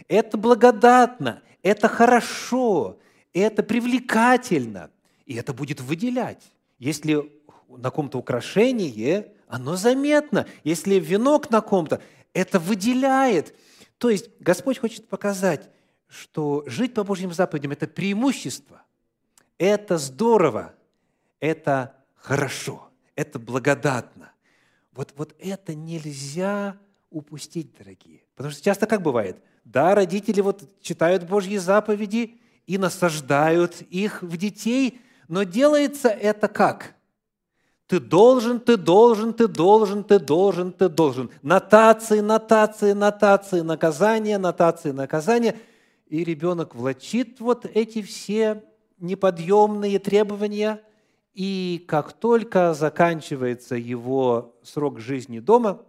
это 0.09 0.37
благодатно, 0.37 1.43
это 1.63 1.89
хорошо, 1.89 2.99
это 3.33 3.63
привлекательно, 3.63 4.91
и 5.27 5.35
это 5.35 5.53
будет 5.53 5.81
выделять. 5.81 6.43
Если 6.79 7.31
на 7.69 7.91
ком-то 7.91 8.19
украшение, 8.19 9.33
оно 9.47 9.77
заметно. 9.77 10.47
Если 10.65 10.97
венок 10.97 11.51
на 11.51 11.61
ком-то, 11.61 12.01
это 12.33 12.59
выделяет. 12.59 13.55
То 13.99 14.11
есть 14.11 14.31
Господь 14.41 14.79
хочет 14.79 15.09
показать, 15.09 15.69
что 16.07 16.65
жить 16.67 16.95
по 16.95 17.05
Божьим 17.05 17.33
заповедям– 17.33 17.71
это 17.73 17.87
преимущество, 17.87 18.83
это 19.59 19.99
здорово, 19.99 20.75
это 21.41 21.97
хорошо, 22.15 22.91
это 23.15 23.39
благодатно. 23.39 24.33
Вот, 24.93 25.13
вот 25.17 25.35
это 25.39 25.75
нельзя 25.75 26.79
упустить, 27.11 27.77
дорогие. 27.77 28.23
Потому 28.35 28.53
что 28.53 28.63
часто 28.63 28.87
как 28.87 29.03
бывает? 29.03 29.43
Да, 29.69 29.95
родители 29.95 30.41
вот 30.41 30.63
читают 30.81 31.29
Божьи 31.29 31.59
заповеди 31.59 32.39
и 32.67 32.79
насаждают 32.79 33.83
их 33.83 34.23
в 34.23 34.35
детей, 34.39 35.03
но 35.29 35.43
делается 35.43 36.09
это 36.09 36.49
как? 36.49 36.95
Ты 37.87 38.01
должен, 38.01 38.61
ты 38.61 38.79
должен, 38.79 39.35
ты 39.35 39.47
должен, 39.47 40.05
ты 40.05 40.19
должен, 40.19 40.73
ты 40.73 40.89
должен. 40.89 41.31
Нотации, 41.43 42.21
нотации, 42.21 42.93
нотации, 42.93 43.61
наказания, 43.61 44.39
нотации, 44.39 44.91
наказания. 44.91 45.59
И 46.07 46.25
ребенок 46.25 46.75
влачит 46.75 47.39
вот 47.39 47.67
эти 47.67 48.01
все 48.01 48.65
неподъемные 48.99 49.99
требования, 49.99 50.81
и 51.35 51.85
как 51.87 52.15
только 52.15 52.73
заканчивается 52.73 53.75
его 53.75 54.57
срок 54.63 54.99
жизни 54.99 55.41
дома, 55.41 55.83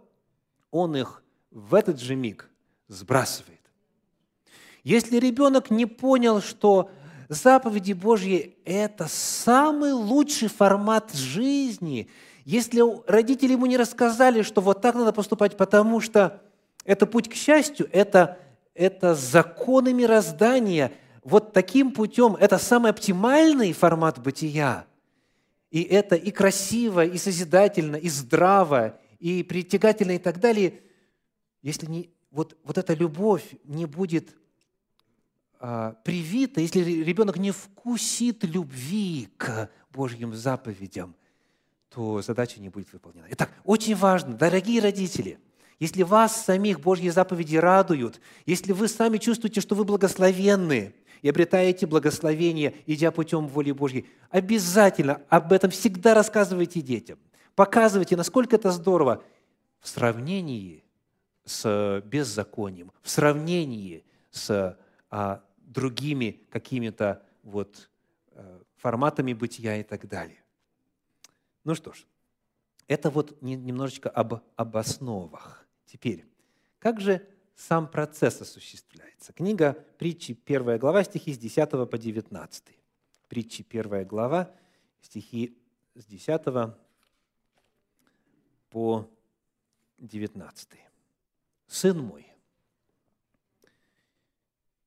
он 0.70 0.96
их 0.96 1.22
в 1.50 1.74
этот 1.74 1.98
же 1.98 2.14
миг 2.14 2.50
сбрасывает. 2.88 3.59
Если 4.82 5.18
ребенок 5.18 5.70
не 5.70 5.86
понял, 5.86 6.40
что 6.40 6.90
заповеди 7.28 7.92
Божьи– 7.92 8.56
это 8.64 9.06
самый 9.08 9.92
лучший 9.92 10.48
формат 10.48 11.12
жизни, 11.14 12.08
если 12.44 12.82
родители 13.06 13.52
ему 13.52 13.66
не 13.66 13.76
рассказали, 13.76 14.42
что 14.42 14.60
вот 14.60 14.80
так 14.80 14.94
надо 14.94 15.12
поступать, 15.12 15.56
потому 15.56 16.00
что 16.00 16.42
это 16.84 17.06
путь 17.06 17.28
к 17.28 17.34
счастью, 17.34 17.88
это, 17.92 18.38
это 18.74 19.14
законы 19.14 19.92
мироздания, 19.92 20.92
вот 21.22 21.52
таким 21.52 21.92
путем, 21.92 22.34
это 22.34 22.58
самый 22.58 22.90
оптимальный 22.90 23.72
формат 23.72 24.18
бытия. 24.18 24.86
И 25.70 25.82
это 25.82 26.16
и 26.16 26.30
красиво, 26.30 27.04
и 27.04 27.18
созидательно, 27.18 27.96
и 27.96 28.08
здраво, 28.08 28.98
и 29.20 29.42
притягательно, 29.42 30.12
и 30.12 30.18
так 30.18 30.40
далее. 30.40 30.80
Если 31.62 31.86
не, 31.86 32.10
вот, 32.30 32.56
вот 32.64 32.78
эта 32.78 32.94
любовь 32.94 33.44
не 33.64 33.86
будет 33.86 34.34
привито, 36.04 36.60
если 36.60 36.80
ребенок 36.80 37.36
не 37.36 37.50
вкусит 37.50 38.44
любви 38.44 39.28
к 39.36 39.70
Божьим 39.92 40.34
заповедям, 40.34 41.14
то 41.90 42.22
задача 42.22 42.60
не 42.60 42.68
будет 42.68 42.92
выполнена. 42.92 43.26
Итак, 43.30 43.50
очень 43.64 43.94
важно, 43.94 44.34
дорогие 44.34 44.80
родители, 44.80 45.38
если 45.78 46.02
вас 46.02 46.44
самих 46.44 46.80
Божьи 46.80 47.08
заповеди 47.08 47.56
радуют, 47.56 48.20
если 48.46 48.72
вы 48.72 48.86
сами 48.86 49.18
чувствуете, 49.18 49.60
что 49.60 49.74
вы 49.74 49.84
благословенны 49.84 50.94
и 51.22 51.28
обретаете 51.28 51.86
благословение, 51.86 52.74
идя 52.86 53.10
путем 53.10 53.48
воли 53.48 53.72
Божьей, 53.72 54.06
обязательно 54.30 55.22
об 55.28 55.52
этом 55.52 55.70
всегда 55.70 56.14
рассказывайте 56.14 56.80
детям. 56.80 57.18
Показывайте, 57.54 58.16
насколько 58.16 58.56
это 58.56 58.70
здорово 58.70 59.22
в 59.80 59.88
сравнении 59.88 60.84
с 61.44 62.02
беззаконием, 62.06 62.92
в 63.02 63.10
сравнении 63.10 64.04
с 64.30 64.78
а, 65.10 65.42
другими 65.70 66.42
какими-то 66.50 67.24
вот 67.42 67.88
э, 68.32 68.62
форматами 68.76 69.32
бытия 69.32 69.76
и 69.76 69.82
так 69.82 70.08
далее. 70.08 70.42
Ну 71.64 71.74
что 71.74 71.92
ж, 71.92 72.04
это 72.88 73.08
вот 73.10 73.40
немножечко 73.40 74.10
об, 74.10 74.42
об 74.56 74.76
основах. 74.76 75.66
Теперь, 75.86 76.26
Как 76.78 77.00
же 77.00 77.26
сам 77.54 77.88
процесс 77.88 78.40
осуществляется? 78.40 79.32
Книга 79.32 79.74
притчи, 79.98 80.36
1 80.44 80.78
глава, 80.78 81.04
стихи 81.04 81.34
с 81.34 81.38
10 81.38 81.70
по 81.70 81.98
19. 81.98 82.64
Притчи, 83.28 83.64
1 83.68 84.06
глава, 84.06 84.52
стихи 85.02 85.56
с 85.94 86.04
10 86.04 86.74
по 88.70 89.08
19. 89.98 90.68
«Сын 91.66 91.98
мой, 91.98 92.26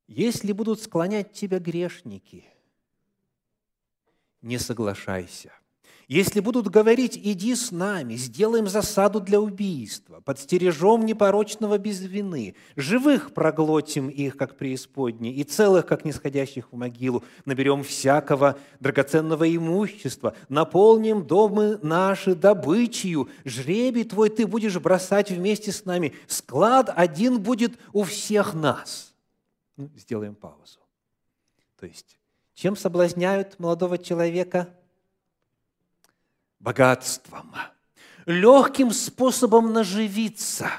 если 0.08 0.52
будут 0.52 0.82
склонять 0.82 1.34
тебя 1.34 1.60
грешники, 1.60 2.46
не 4.42 4.58
соглашайся. 4.58 5.52
Если 6.10 6.42
будут 6.42 6.68
говорить, 6.68 7.18
иди 7.22 7.56
с 7.56 7.72
нами, 7.72 8.16
сделаем 8.16 8.68
засаду 8.68 9.22
для 9.22 9.40
убийства, 9.40 10.20
подстережем 10.20 11.06
непорочного 11.06 11.78
без 11.78 12.02
вины, 12.02 12.56
живых 12.76 13.34
проглотим 13.34 14.10
их, 14.10 14.36
как 14.36 14.58
преисподней, 14.58 15.32
и 15.32 15.46
целых, 15.46 15.86
как 15.86 16.04
нисходящих 16.04 16.68
в 16.72 16.76
могилу, 16.76 17.24
наберем 17.46 17.84
всякого 17.84 18.60
драгоценного 18.82 19.56
имущества, 19.56 20.36
наполним 20.50 21.26
домы 21.26 21.80
наши 21.82 22.36
добычью, 22.36 23.30
жребий 23.46 24.04
твой 24.04 24.30
ты 24.30 24.46
будешь 24.46 24.78
бросать 24.78 25.32
вместе 25.32 25.72
с 25.72 25.86
нами, 25.86 26.14
склад 26.28 26.92
один 26.94 27.40
будет 27.40 27.80
у 27.94 28.04
всех 28.04 28.54
нас. 28.54 29.13
Ну, 29.78 29.90
сделаем 29.96 30.36
паузу. 30.36 30.80
То 31.78 31.86
есть, 31.86 32.18
чем 32.54 32.76
соблазняют 32.76 33.60
молодого 33.60 33.98
человека– 33.98 34.70
богатством, 36.64 37.54
легким 38.26 38.92
способом 38.92 39.74
наживиться, 39.74 40.70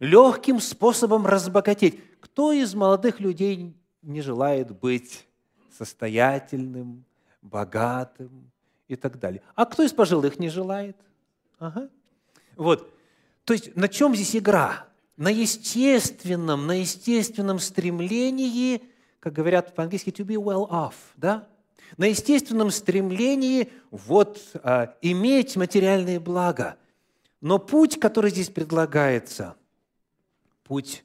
легким 0.00 0.58
способом 0.58 1.26
разбогатеть. 1.26 2.02
Кто 2.20 2.52
из 2.52 2.74
молодых 2.74 3.20
людей 3.20 3.76
не 4.02 4.22
желает 4.22 4.70
быть 4.70 5.26
состоятельным, 5.76 7.04
богатым 7.42 8.50
и 8.88 8.96
так 8.96 9.18
далее? 9.18 9.42
А 9.54 9.66
кто 9.66 9.82
из 9.82 9.92
пожилых 9.92 10.38
не 10.38 10.48
желает? 10.48 10.96
Ага. 11.58 11.90
Вот. 12.56 12.90
То 13.44 13.52
есть 13.52 13.76
на 13.76 13.88
чем 13.88 14.14
здесь 14.14 14.34
игра? 14.34 14.85
На 15.16 15.28
естественном, 15.28 16.66
на 16.66 16.80
естественном 16.80 17.58
стремлении, 17.58 18.82
как 19.20 19.32
говорят 19.32 19.74
по-английски, 19.74 20.10
to 20.10 20.24
be 20.24 20.36
well 20.36 20.68
off, 20.70 20.94
да? 21.16 21.48
на 21.96 22.06
естественном 22.06 22.70
стремлении 22.70 23.70
вот, 23.90 24.40
а, 24.62 24.94
иметь 25.02 25.56
материальные 25.56 26.20
блага. 26.20 26.76
Но 27.40 27.58
путь, 27.58 27.98
который 28.00 28.30
здесь 28.30 28.48
предлагается, 28.48 29.56
путь 30.64 31.04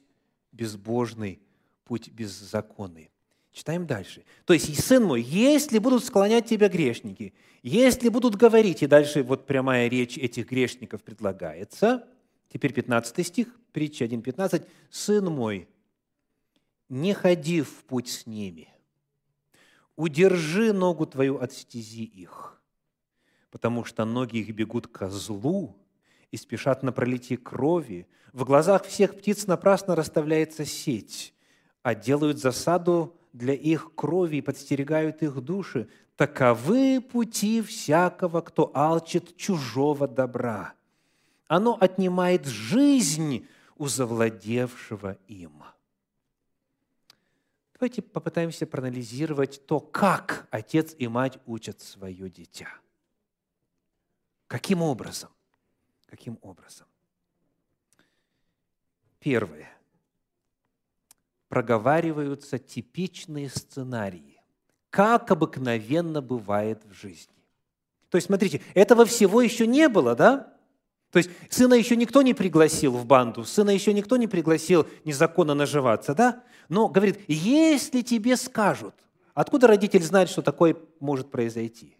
безбожный, 0.50 1.40
путь 1.84 2.08
беззаконный. 2.10 3.10
Читаем 3.52 3.86
дальше. 3.86 4.24
То 4.46 4.54
есть, 4.54 4.82
сын 4.82 5.04
мой, 5.04 5.20
если 5.20 5.78
будут 5.78 6.04
склонять 6.04 6.46
тебя 6.46 6.68
грешники, 6.68 7.34
если 7.62 8.08
будут 8.08 8.34
говорить, 8.34 8.82
и 8.82 8.86
дальше 8.86 9.22
вот 9.22 9.46
прямая 9.46 9.88
речь 9.88 10.16
этих 10.16 10.48
грешников 10.48 11.02
предлагается, 11.02 12.06
теперь 12.48 12.72
15 12.72 13.26
стих, 13.26 13.48
притча 13.72 14.04
1.15, 14.04 14.66
«Сын 14.90 15.24
мой, 15.26 15.68
не 16.88 17.14
ходи 17.14 17.62
в 17.62 17.84
путь 17.84 18.08
с 18.08 18.26
ними, 18.26 18.68
удержи 19.96 20.72
ногу 20.72 21.06
твою 21.06 21.38
от 21.38 21.52
стези 21.52 22.04
их, 22.04 22.60
потому 23.50 23.84
что 23.84 24.04
ноги 24.04 24.38
их 24.38 24.54
бегут 24.54 24.86
ко 24.86 25.08
злу 25.08 25.76
и 26.30 26.36
спешат 26.36 26.82
на 26.82 26.92
пролитие 26.92 27.38
крови. 27.38 28.06
В 28.32 28.44
глазах 28.44 28.84
всех 28.86 29.16
птиц 29.16 29.46
напрасно 29.46 29.94
расставляется 29.94 30.64
сеть, 30.64 31.34
а 31.82 31.94
делают 31.94 32.38
засаду 32.38 33.16
для 33.32 33.54
их 33.54 33.94
крови 33.94 34.36
и 34.36 34.42
подстерегают 34.42 35.22
их 35.22 35.40
души. 35.40 35.88
Таковы 36.16 37.00
пути 37.00 37.62
всякого, 37.62 38.40
кто 38.40 38.70
алчит 38.74 39.36
чужого 39.36 40.08
добра. 40.08 40.74
Оно 41.48 41.76
отнимает 41.78 42.46
жизнь 42.46 43.46
у 43.82 43.88
завладевшего 43.88 45.18
им. 45.26 45.64
Давайте 47.74 48.00
попытаемся 48.00 48.64
проанализировать 48.64 49.66
то, 49.66 49.80
как 49.80 50.46
отец 50.52 50.94
и 50.98 51.08
мать 51.08 51.40
учат 51.46 51.80
свое 51.80 52.30
дитя. 52.30 52.68
Каким 54.46 54.82
образом? 54.82 55.30
Каким 56.06 56.38
образом? 56.42 56.86
Первое. 59.18 59.76
Проговариваются 61.48 62.60
типичные 62.60 63.50
сценарии, 63.50 64.40
как 64.90 65.32
обыкновенно 65.32 66.22
бывает 66.22 66.84
в 66.84 66.92
жизни. 66.92 67.34
То 68.10 68.16
есть, 68.16 68.28
смотрите, 68.28 68.62
этого 68.74 69.04
всего 69.06 69.42
еще 69.42 69.66
не 69.66 69.88
было, 69.88 70.14
да? 70.14 70.51
То 71.12 71.18
есть 71.18 71.30
сына 71.50 71.74
еще 71.74 71.94
никто 71.94 72.22
не 72.22 72.32
пригласил 72.32 72.92
в 72.92 73.04
банду, 73.04 73.44
сына 73.44 73.68
еще 73.68 73.92
никто 73.92 74.16
не 74.16 74.26
пригласил 74.26 74.86
незаконно 75.04 75.52
наживаться, 75.52 76.14
да? 76.14 76.42
Но 76.70 76.88
говорит, 76.88 77.20
если 77.28 78.00
тебе 78.00 78.34
скажут, 78.34 78.94
откуда 79.34 79.66
родитель 79.66 80.02
знает, 80.02 80.30
что 80.30 80.40
такое 80.40 80.74
может 81.00 81.30
произойти? 81.30 81.98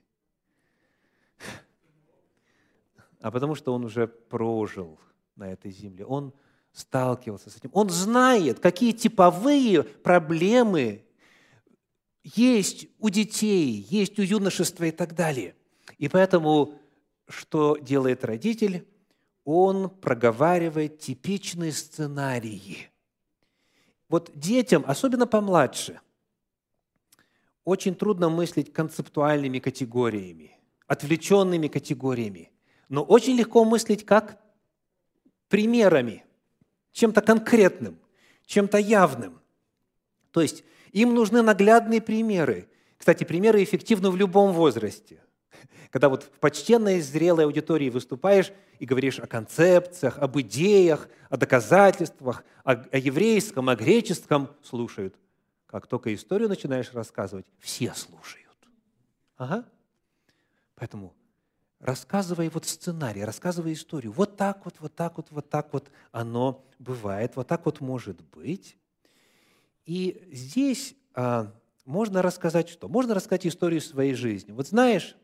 А 3.20 3.30
потому 3.30 3.54
что 3.54 3.74
он 3.74 3.84
уже 3.84 4.08
прожил 4.08 4.98
на 5.36 5.52
этой 5.52 5.70
земле, 5.70 6.06
он 6.06 6.32
сталкивался 6.72 7.50
с 7.50 7.56
этим. 7.58 7.68
Он 7.74 7.90
знает, 7.90 8.60
какие 8.60 8.92
типовые 8.92 9.82
проблемы 9.82 11.04
есть 12.24 12.86
у 12.98 13.10
детей, 13.10 13.86
есть 13.90 14.18
у 14.18 14.22
юношества 14.22 14.84
и 14.84 14.90
так 14.90 15.14
далее. 15.14 15.54
И 15.98 16.08
поэтому 16.08 16.78
что 17.28 17.76
делает 17.76 18.24
родитель? 18.24 18.86
Он 19.44 19.90
проговаривает 19.90 20.98
типичные 20.98 21.72
сценарии. 21.72 22.90
Вот 24.08 24.30
детям, 24.34 24.84
особенно 24.86 25.26
помладше, 25.26 26.00
очень 27.64 27.94
трудно 27.94 28.28
мыслить 28.28 28.72
концептуальными 28.72 29.58
категориями, 29.58 30.58
отвлеченными 30.86 31.68
категориями, 31.68 32.50
но 32.88 33.02
очень 33.02 33.36
легко 33.36 33.64
мыслить 33.64 34.04
как 34.04 34.40
примерами, 35.48 36.24
чем-то 36.92 37.20
конкретным, 37.22 37.98
чем-то 38.46 38.78
явным. 38.78 39.40
То 40.30 40.40
есть 40.40 40.64
им 40.92 41.14
нужны 41.14 41.42
наглядные 41.42 42.02
примеры. 42.02 42.68
Кстати, 42.98 43.24
примеры 43.24 43.62
эффективны 43.62 44.10
в 44.10 44.16
любом 44.16 44.52
возрасте– 44.52 45.22
когда 45.90 46.08
вот 46.08 46.24
в 46.24 46.38
почтенной 46.38 47.00
зрелой 47.00 47.44
аудитории 47.44 47.90
выступаешь 47.90 48.52
и 48.78 48.86
говоришь 48.86 49.18
о 49.18 49.26
концепциях, 49.26 50.18
об 50.18 50.38
идеях, 50.40 51.08
о 51.28 51.36
доказательствах, 51.36 52.44
о, 52.64 52.72
о 52.72 52.98
еврейском, 52.98 53.68
о 53.68 53.76
греческом, 53.76 54.50
слушают. 54.62 55.14
Как 55.66 55.86
только 55.86 56.14
историю 56.14 56.48
начинаешь 56.48 56.92
рассказывать, 56.92 57.46
все 57.58 57.94
слушают. 57.94 58.42
Ага. 59.36 59.64
Поэтому 60.74 61.14
рассказывай 61.78 62.48
вот 62.48 62.66
сценарий, 62.66 63.24
рассказывай 63.24 63.72
историю. 63.72 64.12
Вот 64.12 64.36
так 64.36 64.64
вот, 64.64 64.74
вот 64.80 64.94
так 64.94 65.16
вот, 65.16 65.28
вот 65.30 65.48
так 65.48 65.72
вот 65.72 65.90
оно 66.10 66.64
бывает, 66.78 67.36
вот 67.36 67.48
так 67.48 67.64
вот 67.66 67.80
может 67.80 68.20
быть. 68.20 68.76
И 69.84 70.28
здесь 70.32 70.94
а, 71.14 71.52
можно 71.84 72.22
рассказать 72.22 72.68
что? 72.68 72.88
Можно 72.88 73.14
рассказать 73.14 73.46
историю 73.46 73.80
своей 73.80 74.14
жизни. 74.14 74.52
Вот 74.52 74.68
знаешь, 74.68 75.16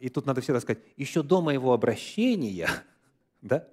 и 0.00 0.08
тут 0.08 0.26
надо 0.26 0.40
всегда 0.40 0.60
сказать, 0.60 0.82
еще 0.96 1.22
до 1.22 1.40
моего 1.40 1.72
обращения, 1.72 2.68
да, 3.42 3.66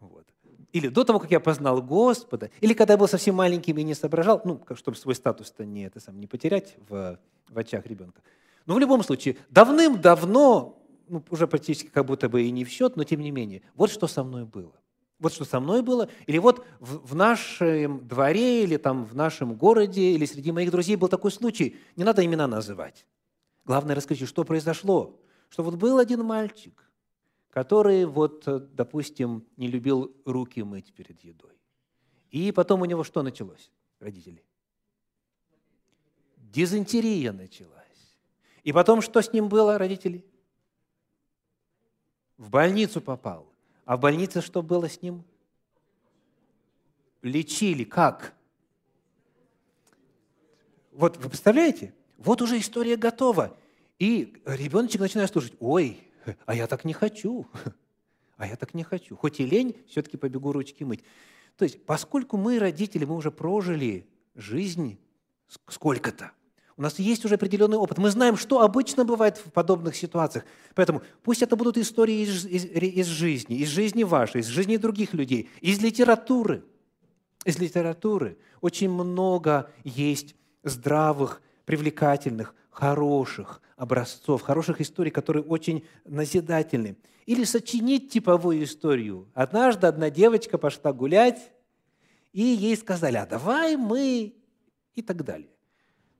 вот. 0.00 0.26
или 0.72 0.88
до 0.88 1.04
того, 1.04 1.18
как 1.18 1.30
я 1.30 1.40
познал 1.40 1.82
Господа, 1.82 2.50
или 2.60 2.74
когда 2.74 2.94
я 2.94 2.98
был 2.98 3.08
совсем 3.08 3.34
маленьким 3.36 3.78
и 3.78 3.82
не 3.82 3.94
соображал, 3.94 4.42
ну, 4.44 4.60
чтобы 4.74 4.96
свой 4.96 5.14
статус-то 5.14 5.64
не, 5.64 5.86
это 5.86 6.00
сам, 6.00 6.20
не 6.20 6.26
потерять 6.26 6.76
в, 6.88 7.18
в 7.48 7.58
очах 7.58 7.86
ребенка. 7.86 8.20
Но 8.66 8.74
в 8.74 8.78
любом 8.78 9.02
случае, 9.02 9.38
давным-давно, 9.48 10.78
ну, 11.08 11.24
уже 11.30 11.46
практически 11.46 11.88
как 11.88 12.04
будто 12.04 12.28
бы 12.28 12.42
и 12.42 12.50
не 12.50 12.66
в 12.66 12.68
счет, 12.68 12.96
но 12.96 13.04
тем 13.04 13.20
не 13.20 13.30
менее, 13.30 13.62
вот 13.74 13.90
что 13.90 14.06
со 14.06 14.22
мной 14.22 14.44
было. 14.44 14.74
Вот 15.18 15.32
что 15.32 15.44
со 15.44 15.58
мной 15.58 15.82
было. 15.82 16.08
Или 16.26 16.38
вот 16.38 16.64
в, 16.78 17.08
в 17.08 17.14
нашем 17.14 18.06
дворе, 18.06 18.62
или 18.62 18.76
там 18.76 19.04
в 19.04 19.16
нашем 19.16 19.54
городе, 19.54 20.12
или 20.12 20.26
среди 20.26 20.52
моих 20.52 20.70
друзей 20.70 20.96
был 20.96 21.08
такой 21.08 21.32
случай. 21.32 21.76
Не 21.96 22.04
надо 22.04 22.24
имена 22.24 22.46
называть. 22.46 23.04
Главное, 23.68 23.94
расскажите, 23.94 24.24
что 24.24 24.44
произошло. 24.44 25.20
Что 25.50 25.62
вот 25.62 25.74
был 25.74 25.98
один 25.98 26.24
мальчик, 26.24 26.90
который, 27.50 28.06
вот, 28.06 28.44
допустим, 28.74 29.44
не 29.58 29.68
любил 29.68 30.16
руки 30.24 30.62
мыть 30.62 30.94
перед 30.94 31.22
едой. 31.22 31.52
И 32.30 32.50
потом 32.50 32.80
у 32.80 32.86
него 32.86 33.04
что 33.04 33.22
началось, 33.22 33.70
родители? 34.00 34.42
Дизентерия 36.38 37.30
началась. 37.30 38.16
И 38.64 38.72
потом 38.72 39.02
что 39.02 39.20
с 39.20 39.34
ним 39.34 39.50
было, 39.50 39.76
родители? 39.76 40.24
В 42.38 42.48
больницу 42.48 43.02
попал. 43.02 43.52
А 43.84 43.98
в 43.98 44.00
больнице 44.00 44.40
что 44.40 44.62
было 44.62 44.88
с 44.88 45.02
ним? 45.02 45.22
Лечили. 47.20 47.84
Как? 47.84 48.32
Вот 50.92 51.18
вы 51.18 51.28
представляете? 51.28 51.92
Вот 52.18 52.42
уже 52.42 52.58
история 52.58 52.96
готова. 52.96 53.56
И 53.98 54.42
ребеночек 54.44 55.00
начинает 55.00 55.30
слушать, 55.30 55.54
ой, 55.60 56.00
а 56.44 56.54
я 56.54 56.66
так 56.66 56.84
не 56.84 56.92
хочу, 56.92 57.46
а 58.36 58.46
я 58.46 58.56
так 58.56 58.74
не 58.74 58.82
хочу. 58.82 59.16
Хоть 59.16 59.40
и 59.40 59.46
лень, 59.46 59.76
все-таки 59.88 60.16
побегу 60.16 60.52
ручки 60.52 60.84
мыть. 60.84 61.02
То 61.56 61.64
есть, 61.64 61.84
поскольку 61.86 62.36
мы, 62.36 62.58
родители, 62.58 63.04
мы 63.04 63.16
уже 63.16 63.30
прожили 63.30 64.06
жизнь 64.34 64.98
сколько-то, 65.68 66.32
у 66.76 66.82
нас 66.82 67.00
есть 67.00 67.24
уже 67.24 67.34
определенный 67.34 67.76
опыт. 67.76 67.98
Мы 67.98 68.08
знаем, 68.10 68.36
что 68.36 68.60
обычно 68.60 69.04
бывает 69.04 69.36
в 69.36 69.50
подобных 69.50 69.96
ситуациях. 69.96 70.44
Поэтому 70.76 71.02
пусть 71.24 71.42
это 71.42 71.56
будут 71.56 71.76
истории 71.76 72.20
из, 72.20 72.46
из, 72.46 72.64
из 72.66 73.06
жизни, 73.06 73.56
из 73.56 73.68
жизни 73.68 74.04
вашей, 74.04 74.42
из 74.42 74.46
жизни 74.46 74.76
других 74.76 75.12
людей, 75.12 75.50
из 75.60 75.80
литературы. 75.80 76.62
Из 77.44 77.58
литературы 77.58 78.38
очень 78.60 78.90
много 78.90 79.72
есть 79.82 80.36
здравых, 80.62 81.42
привлекательных, 81.68 82.54
хороших 82.70 83.60
образцов, 83.76 84.40
хороших 84.40 84.80
историй, 84.80 85.10
которые 85.10 85.44
очень 85.44 85.84
назидательны. 86.06 86.96
Или 87.26 87.44
сочинить 87.44 88.10
типовую 88.10 88.64
историю. 88.64 89.28
Однажды 89.34 89.86
одна 89.86 90.08
девочка 90.08 90.56
пошла 90.56 90.94
гулять, 90.94 91.52
и 92.32 92.40
ей 92.40 92.74
сказали, 92.74 93.18
а 93.18 93.26
давай 93.26 93.76
мы 93.76 94.34
и 94.94 95.02
так 95.02 95.22
далее. 95.22 95.50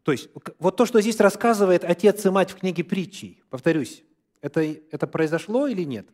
То 0.02 0.12
есть 0.12 0.28
вот 0.58 0.76
то, 0.76 0.84
что 0.84 1.00
здесь 1.00 1.18
рассказывает 1.18 1.82
отец 1.82 2.26
и 2.26 2.28
мать 2.28 2.50
в 2.50 2.56
книге 2.56 2.84
притчей, 2.84 3.42
повторюсь, 3.48 4.04
это, 4.42 4.60
это 4.60 5.06
произошло 5.06 5.66
или 5.66 5.84
нет? 5.84 6.06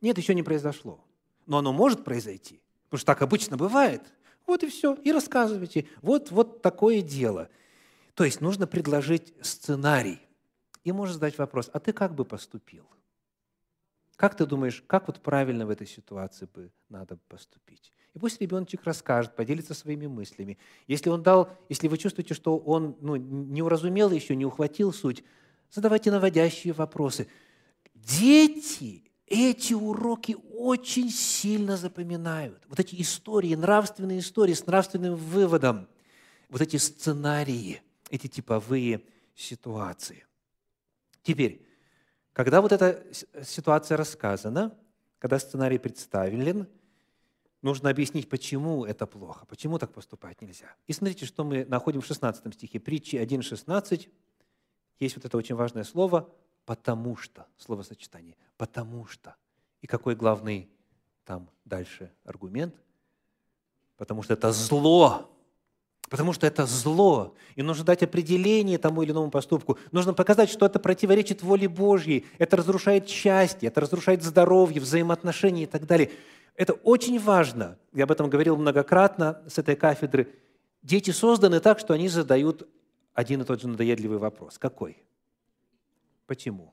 Нет, 0.00 0.18
еще 0.18 0.34
не 0.34 0.42
произошло. 0.42 1.04
Но 1.46 1.58
оно 1.58 1.72
может 1.72 2.02
произойти, 2.02 2.60
потому 2.86 2.98
что 2.98 3.06
так 3.06 3.22
обычно 3.22 3.56
бывает. 3.56 4.02
Вот 4.44 4.64
и 4.64 4.68
все, 4.68 4.94
и 5.04 5.12
рассказывайте. 5.12 5.86
Вот, 6.02 6.32
вот 6.32 6.62
такое 6.62 7.00
дело. 7.00 7.48
То 8.16 8.24
есть 8.24 8.40
нужно 8.40 8.66
предложить 8.66 9.34
сценарий. 9.42 10.18
И 10.84 10.90
можно 10.90 11.14
задать 11.14 11.36
вопрос, 11.36 11.70
а 11.72 11.78
ты 11.78 11.92
как 11.92 12.14
бы 12.14 12.24
поступил? 12.24 12.86
Как 14.16 14.34
ты 14.34 14.46
думаешь, 14.46 14.82
как 14.86 15.08
вот 15.08 15.20
правильно 15.20 15.66
в 15.66 15.70
этой 15.70 15.86
ситуации 15.86 16.46
бы 16.46 16.72
надо 16.88 17.18
поступить? 17.28 17.92
И 18.14 18.18
пусть 18.18 18.40
ребеночек 18.40 18.84
расскажет, 18.84 19.36
поделится 19.36 19.74
своими 19.74 20.06
мыслями. 20.06 20.56
Если 20.86 21.10
он 21.10 21.22
дал, 21.22 21.50
если 21.68 21.88
вы 21.88 21.98
чувствуете, 21.98 22.32
что 22.32 22.56
он 22.56 22.96
ну, 23.02 23.16
не 23.16 23.60
уразумел 23.60 24.10
еще, 24.10 24.34
не 24.34 24.46
ухватил 24.46 24.94
суть, 24.94 25.22
задавайте 25.70 26.10
наводящие 26.10 26.72
вопросы. 26.72 27.28
Дети 27.94 29.04
эти 29.26 29.74
уроки 29.74 30.38
очень 30.54 31.10
сильно 31.10 31.76
запоминают. 31.76 32.62
Вот 32.68 32.80
эти 32.80 32.98
истории, 33.02 33.54
нравственные 33.54 34.20
истории 34.20 34.54
с 34.54 34.64
нравственным 34.64 35.16
выводом, 35.16 35.86
вот 36.48 36.62
эти 36.62 36.78
сценарии, 36.78 37.82
эти 38.10 38.26
типовые 38.26 39.02
ситуации. 39.34 40.26
Теперь, 41.22 41.66
когда 42.32 42.60
вот 42.60 42.72
эта 42.72 43.04
ситуация 43.44 43.96
рассказана, 43.96 44.76
когда 45.18 45.38
сценарий 45.38 45.78
представлен, 45.78 46.68
нужно 47.62 47.90
объяснить, 47.90 48.28
почему 48.28 48.84
это 48.84 49.06
плохо, 49.06 49.46
почему 49.46 49.78
так 49.78 49.92
поступать 49.92 50.40
нельзя. 50.40 50.74
И 50.86 50.92
смотрите, 50.92 51.26
что 51.26 51.44
мы 51.44 51.64
находим 51.64 52.00
в 52.00 52.06
16 52.06 52.54
стихе. 52.54 52.78
Притчи 52.78 53.16
1.16. 53.16 54.08
Есть 55.00 55.16
вот 55.16 55.24
это 55.24 55.36
очень 55.36 55.54
важное 55.54 55.84
слово 55.84 56.32
«потому 56.64 57.16
что», 57.16 57.46
словосочетание 57.58 58.36
«потому 58.56 59.06
что». 59.06 59.36
И 59.82 59.86
какой 59.86 60.14
главный 60.14 60.70
там 61.24 61.50
дальше 61.64 62.12
аргумент? 62.24 62.74
Потому 63.96 64.22
что 64.22 64.34
это 64.34 64.52
зло. 64.52 65.35
Потому 66.08 66.32
что 66.32 66.46
это 66.46 66.66
зло. 66.66 67.34
И 67.56 67.62
нужно 67.62 67.84
дать 67.84 68.02
определение 68.02 68.78
тому 68.78 69.02
или 69.02 69.10
иному 69.10 69.30
поступку. 69.30 69.78
Нужно 69.90 70.14
показать, 70.14 70.50
что 70.50 70.66
это 70.66 70.78
противоречит 70.78 71.42
воле 71.42 71.68
Божьей. 71.68 72.26
Это 72.38 72.56
разрушает 72.56 73.08
счастье, 73.08 73.68
это 73.68 73.80
разрушает 73.80 74.22
здоровье, 74.22 74.80
взаимоотношения 74.80 75.64
и 75.64 75.66
так 75.66 75.86
далее. 75.86 76.10
Это 76.54 76.74
очень 76.74 77.18
важно. 77.18 77.76
Я 77.92 78.04
об 78.04 78.12
этом 78.12 78.30
говорил 78.30 78.56
многократно 78.56 79.42
с 79.48 79.58
этой 79.58 79.74
кафедры. 79.74 80.32
Дети 80.82 81.10
созданы 81.10 81.60
так, 81.60 81.78
что 81.80 81.92
они 81.92 82.08
задают 82.08 82.68
один 83.12 83.42
и 83.42 83.44
тот 83.44 83.60
же 83.60 83.68
надоедливый 83.68 84.18
вопрос. 84.18 84.58
Какой? 84.58 85.02
Почему? 86.26 86.72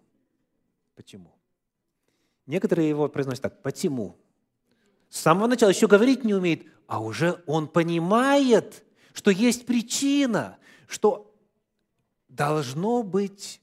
Почему? 0.96 1.34
Некоторые 2.46 2.88
его 2.89 3.08
произносят 3.08 3.41
так. 3.41 3.62
Почему? 3.62 4.15
С 5.10 5.19
самого 5.22 5.48
начала 5.48 5.69
еще 5.69 5.88
говорить 5.88 6.24
не 6.24 6.34
умеет, 6.34 6.65
а 6.88 7.02
уже 7.02 7.41
он 7.46 7.67
понимает, 7.67 8.84
что 9.13 9.32
есть 9.32 9.65
причина, 9.65 10.58
что 10.88 11.34
должно 12.28 13.04
быть 13.04 13.62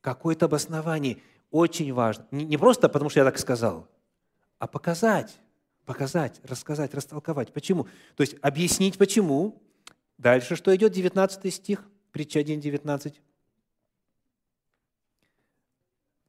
какое-то 0.00 0.46
обоснование. 0.46 1.18
Очень 1.50 1.92
важно. 1.92 2.26
Не 2.30 2.56
просто 2.58 2.88
потому, 2.88 3.10
что 3.10 3.20
я 3.20 3.24
так 3.24 3.38
сказал, 3.38 3.88
а 4.58 4.66
показать 4.66 5.38
показать, 5.88 6.38
рассказать, 6.44 6.92
растолковать. 6.92 7.50
Почему? 7.54 7.84
То 8.14 8.20
есть 8.20 8.36
объяснить, 8.42 8.98
почему. 8.98 9.62
Дальше 10.18 10.54
что 10.54 10.76
идет? 10.76 10.92
19 10.92 11.54
стих, 11.54 11.82
притча 12.12 12.40
1, 12.40 12.60
19. 12.60 13.22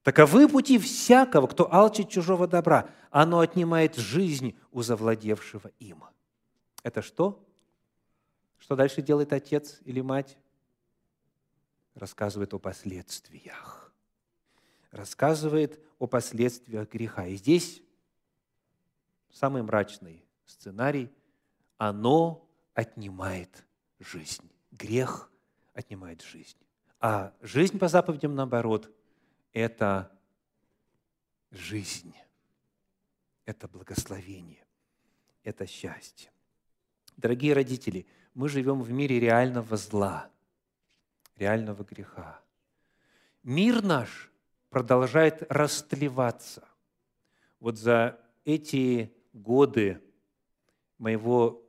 Таковы 0.03 0.47
пути 0.47 0.77
всякого, 0.79 1.47
кто 1.47 1.71
алчит 1.73 2.07
чужого 2.07 2.47
добра. 2.47 2.89
Оно 3.11 3.41
отнимает 3.41 3.97
жизнь 3.97 4.57
у 4.71 4.81
завладевшего 4.81 5.71
им. 5.79 6.05
Это 6.83 7.01
что? 7.01 7.45
Что 8.59 8.75
дальше 8.75 9.01
делает 9.01 9.33
отец 9.33 9.79
или 9.85 10.01
мать? 10.01 10.37
Рассказывает 11.95 12.53
о 12.53 12.59
последствиях. 12.59 13.91
Рассказывает 14.91 15.79
о 15.97 16.07
последствиях 16.07 16.89
греха. 16.89 17.25
И 17.27 17.35
здесь 17.35 17.81
самый 19.31 19.63
мрачный 19.63 20.23
сценарий, 20.45 21.11
оно 21.77 22.47
отнимает 22.73 23.65
жизнь. 23.99 24.49
Грех 24.71 25.31
отнимает 25.73 26.21
жизнь. 26.21 26.57
А 26.99 27.33
жизнь 27.41 27.77
по 27.79 27.87
заповедям, 27.87 28.35
наоборот, 28.35 28.91
это 29.53 30.11
жизнь, 31.51 32.13
это 33.45 33.67
благословение, 33.67 34.65
это 35.43 35.65
счастье. 35.65 36.31
Дорогие 37.15 37.53
родители, 37.53 38.05
мы 38.33 38.49
живем 38.49 38.81
в 38.81 38.91
мире 38.91 39.19
реального 39.19 39.77
зла, 39.77 40.29
реального 41.35 41.83
греха. 41.83 42.41
Мир 43.43 43.81
наш 43.81 44.31
продолжает 44.69 45.43
растлеваться. 45.51 46.67
Вот 47.59 47.77
за 47.77 48.19
эти 48.45 49.13
годы 49.33 50.01
моего 50.97 51.63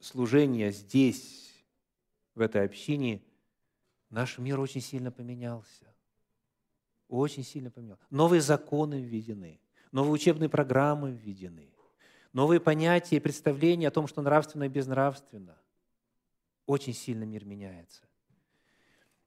служения 0.00 0.70
здесь, 0.70 1.52
в 2.34 2.40
этой 2.40 2.64
общине, 2.64 3.22
наш 4.10 4.38
мир 4.38 4.60
очень 4.60 4.80
сильно 4.80 5.10
поменялся. 5.10 5.94
Очень 7.08 7.44
сильно 7.44 7.70
поменялся. 7.70 8.02
Новые 8.10 8.40
законы 8.40 9.00
введены, 9.00 9.60
новые 9.92 10.12
учебные 10.12 10.48
программы 10.48 11.12
введены, 11.12 11.72
новые 12.36 12.60
понятия 12.60 13.16
и 13.16 13.20
представления 13.20 13.88
о 13.88 13.90
том, 13.90 14.06
что 14.06 14.20
нравственно 14.20 14.64
и 14.64 14.68
безнравственно. 14.68 15.56
Очень 16.66 16.92
сильно 16.92 17.24
мир 17.24 17.46
меняется. 17.46 18.02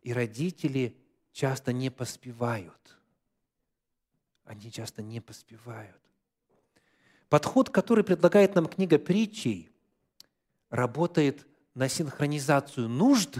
И 0.03 0.13
родители 0.13 0.95
часто 1.31 1.73
не 1.73 1.89
поспевают. 1.89 2.99
Они 4.43 4.71
часто 4.71 5.01
не 5.01 5.21
поспевают. 5.21 5.99
Подход, 7.29 7.71
который 7.71 8.03
предлагает 8.03 8.53
нам 8.53 8.67
книга 8.67 8.99
притчей, 8.99 9.71
работает 10.69 11.47
на 11.73 11.89
синхронизацию 11.89 12.87
нужд 12.87 13.39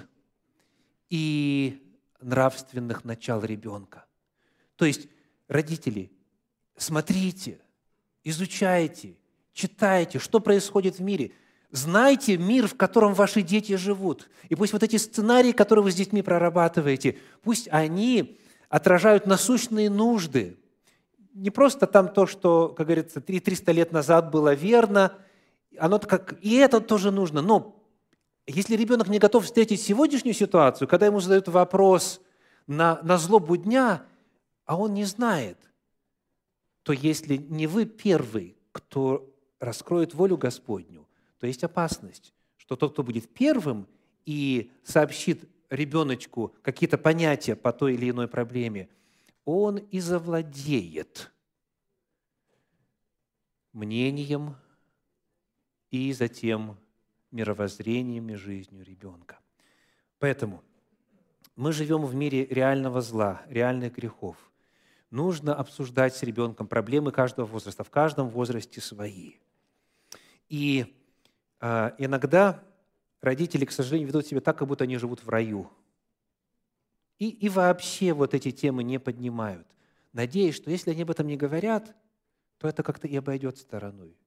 и 1.12 1.96
нравственных 2.20 3.06
начал 3.06 3.44
ребенка. 3.44 4.08
То 4.78 4.86
есть, 4.86 5.08
родители, 5.48 6.12
смотрите, 6.76 7.62
изучайте, 8.24 9.16
читайте, 9.60 10.20
что 10.20 10.40
происходит 10.40 11.00
в 11.00 11.02
мире. 11.02 11.32
Знайте 11.72 12.38
мир, 12.38 12.68
в 12.68 12.76
котором 12.76 13.14
ваши 13.14 13.42
дети 13.42 13.76
живут. 13.76 14.30
И 14.48 14.56
пусть 14.56 14.74
вот 14.74 14.84
эти 14.84 14.96
сценарии, 14.96 15.52
которые 15.52 15.84
вы 15.84 15.92
с 15.92 15.96
детьми 15.96 16.22
прорабатываете, 16.22 17.18
пусть 17.44 17.68
они 17.70 18.40
отражают 18.70 19.26
насущные 19.26 19.90
нужды, 19.90 20.58
не 21.34 21.52
просто 21.52 21.88
там 21.88 22.08
то, 22.08 22.26
что, 22.26 22.70
как 22.70 22.88
говорится, 22.88 23.22
300 23.22 23.72
лет 23.72 23.92
назад 23.92 24.32
было 24.32 24.54
верно, 24.54 25.14
оно 25.78 26.00
как 26.00 26.36
и 26.42 26.56
это 26.56 26.80
тоже 26.80 27.12
нужно. 27.12 27.42
Но 27.42 27.84
если 28.48 28.76
ребенок 28.76 29.10
не 29.10 29.20
готов 29.20 29.46
встретить 29.46 29.82
сегодняшнюю 29.82 30.34
ситуацию, 30.34 30.88
когда 30.88 31.06
ему 31.06 31.20
задают 31.20 31.48
вопрос 31.50 32.22
на, 32.66 33.00
на 33.04 33.18
злобу 33.18 33.58
дня, 33.58 34.04
а 34.66 34.78
он 34.78 34.94
не 34.94 35.06
знает, 35.06 35.58
то 36.84 36.94
если 36.94 37.38
не 37.38 37.68
вы 37.68 37.86
первый, 37.86 38.58
кто 38.72 39.29
раскроет 39.60 40.14
волю 40.14 40.38
Господню, 40.38 41.08
то 41.40 41.48
есть 41.48 41.64
опасность, 41.64 42.34
что 42.58 42.76
тот, 42.76 42.94
кто 42.94 43.04
будет 43.04 43.34
первым 43.34 43.88
и 44.26 44.72
сообщит 44.84 45.50
ребеночку 45.70 46.54
какие-то 46.62 46.98
понятия 46.98 47.56
по 47.56 47.72
той 47.72 47.94
или 47.94 48.10
иной 48.10 48.28
проблеме, 48.28 48.90
он 49.46 49.78
и 49.78 50.00
завладеет 50.00 51.32
мнением 53.74 54.56
и 55.92 56.14
затем 56.14 56.78
мировоззрением 57.32 58.30
и 58.30 58.36
жизнью 58.36 58.84
ребенка. 58.84 59.40
Поэтому 60.20 60.64
мы 61.56 61.74
живем 61.74 62.06
в 62.06 62.16
мире 62.16 62.46
реального 62.46 63.02
зла, 63.02 63.42
реальных 63.48 63.96
грехов. 63.96 64.38
Нужно 65.12 65.56
обсуждать 65.56 66.16
с 66.16 66.24
ребенком 66.24 66.68
проблемы 66.68 67.12
каждого 67.12 67.46
возраста, 67.46 67.84
в 67.84 67.90
каждом 67.90 68.30
возрасте 68.30 68.80
свои. 68.82 69.34
И 70.50 70.96
э, 71.62 71.92
иногда 71.98 72.64
родители, 73.22 73.66
к 73.66 73.72
сожалению, 73.72 74.08
ведут 74.08 74.28
себя 74.28 74.42
так, 74.42 74.58
как 74.58 74.68
будто 74.68 74.84
они 74.84 74.98
живут 74.98 75.24
в 75.24 75.30
раю. 75.30 75.70
И, 77.20 77.30
и 77.30 77.50
вообще 77.50 78.14
вот 78.14 78.34
эти 78.34 78.52
темы 78.52 78.84
не 78.84 79.00
поднимают, 79.00 79.68
надеясь, 80.14 80.56
что 80.56 80.72
если 80.72 80.92
они 80.92 81.04
об 81.04 81.12
этом 81.12 81.28
не 81.28 81.38
говорят, 81.38 81.96
то 82.58 82.68
это 82.68 82.82
как-то 82.82 83.08
и 83.08 83.16
обойдет 83.16 83.58
стороной. 83.58 84.18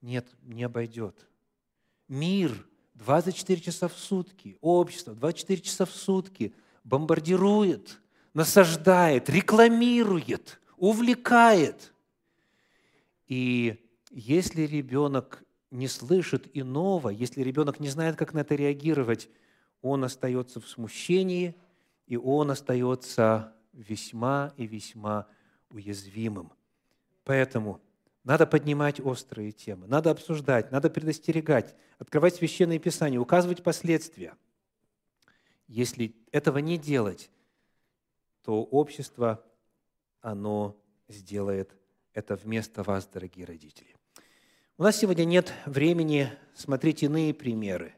Нет, 0.00 0.26
не 0.42 0.62
обойдет. 0.62 1.28
Мир 2.08 2.66
24 2.94 3.60
часа 3.60 3.88
в 3.88 3.94
сутки, 3.94 4.58
общество 4.60 5.14
24 5.14 5.60
часа 5.62 5.86
в 5.86 5.90
сутки 5.90 6.54
бомбардирует, 6.84 8.00
насаждает, 8.34 9.30
рекламирует, 9.30 10.60
увлекает. 10.76 11.94
И 13.26 13.82
если 14.10 14.62
ребенок 14.62 15.43
не 15.74 15.88
слышит 15.88 16.48
иного, 16.54 17.08
если 17.08 17.42
ребенок 17.42 17.80
не 17.80 17.88
знает, 17.88 18.16
как 18.16 18.32
на 18.32 18.40
это 18.40 18.54
реагировать, 18.54 19.28
он 19.82 20.04
остается 20.04 20.60
в 20.60 20.68
смущении, 20.68 21.56
и 22.06 22.16
он 22.16 22.52
остается 22.52 23.52
весьма 23.72 24.54
и 24.56 24.66
весьма 24.66 25.26
уязвимым. 25.70 26.52
Поэтому 27.24 27.80
надо 28.22 28.46
поднимать 28.46 29.00
острые 29.00 29.50
темы, 29.50 29.88
надо 29.88 30.12
обсуждать, 30.12 30.70
надо 30.70 30.90
предостерегать, 30.90 31.74
открывать 31.98 32.36
священные 32.36 32.78
писания, 32.78 33.18
указывать 33.18 33.64
последствия. 33.64 34.36
Если 35.66 36.14
этого 36.30 36.58
не 36.58 36.78
делать, 36.78 37.30
то 38.42 38.62
общество, 38.62 39.44
оно 40.20 40.80
сделает 41.08 41.76
это 42.12 42.36
вместо 42.36 42.84
вас, 42.84 43.06
дорогие 43.06 43.44
родители. 43.44 43.93
У 44.76 44.82
нас 44.82 44.96
сегодня 44.96 45.24
нет 45.24 45.52
времени 45.66 46.32
смотреть 46.52 47.04
иные 47.04 47.32
примеры. 47.32 47.94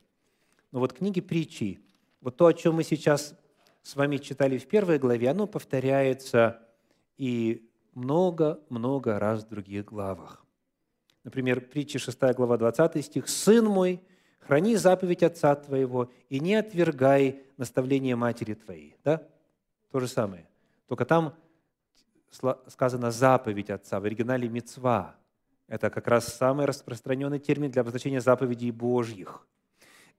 Но 0.72 0.80
вот 0.80 0.92
книги 0.92 1.22
притчи, 1.22 1.80
вот 2.20 2.36
то, 2.36 2.44
о 2.44 2.52
чем 2.52 2.74
мы 2.74 2.84
сейчас 2.84 3.34
с 3.82 3.96
вами 3.96 4.18
читали 4.18 4.58
в 4.58 4.66
первой 4.66 4.98
главе, 4.98 5.30
оно 5.30 5.46
повторяется 5.46 6.60
и 7.16 7.66
много-много 7.94 9.18
раз 9.18 9.42
в 9.44 9.48
других 9.48 9.86
главах. 9.86 10.44
Например, 11.24 11.62
притча 11.62 11.98
6 11.98 12.20
глава 12.36 12.58
20 12.58 13.02
стих 13.02 13.26
«Сын 13.30 13.64
мой, 13.64 14.02
храни 14.40 14.76
заповедь 14.76 15.22
отца 15.22 15.54
твоего 15.54 16.12
и 16.28 16.40
не 16.40 16.56
отвергай 16.56 17.42
наставление 17.56 18.16
матери 18.16 18.52
твоей». 18.52 18.98
Да? 19.02 19.26
То 19.90 19.98
же 19.98 20.08
самое. 20.08 20.46
Только 20.88 21.06
там 21.06 21.34
сказано 22.66 23.12
«заповедь 23.12 23.70
отца», 23.70 23.98
в 23.98 24.04
оригинале 24.04 24.46
«мецва». 24.46 25.16
Это 25.68 25.90
как 25.90 26.06
раз 26.06 26.26
самый 26.26 26.66
распространенный 26.66 27.40
термин 27.40 27.70
для 27.70 27.82
обозначения 27.82 28.20
заповедей 28.20 28.70
Божьих. 28.70 29.46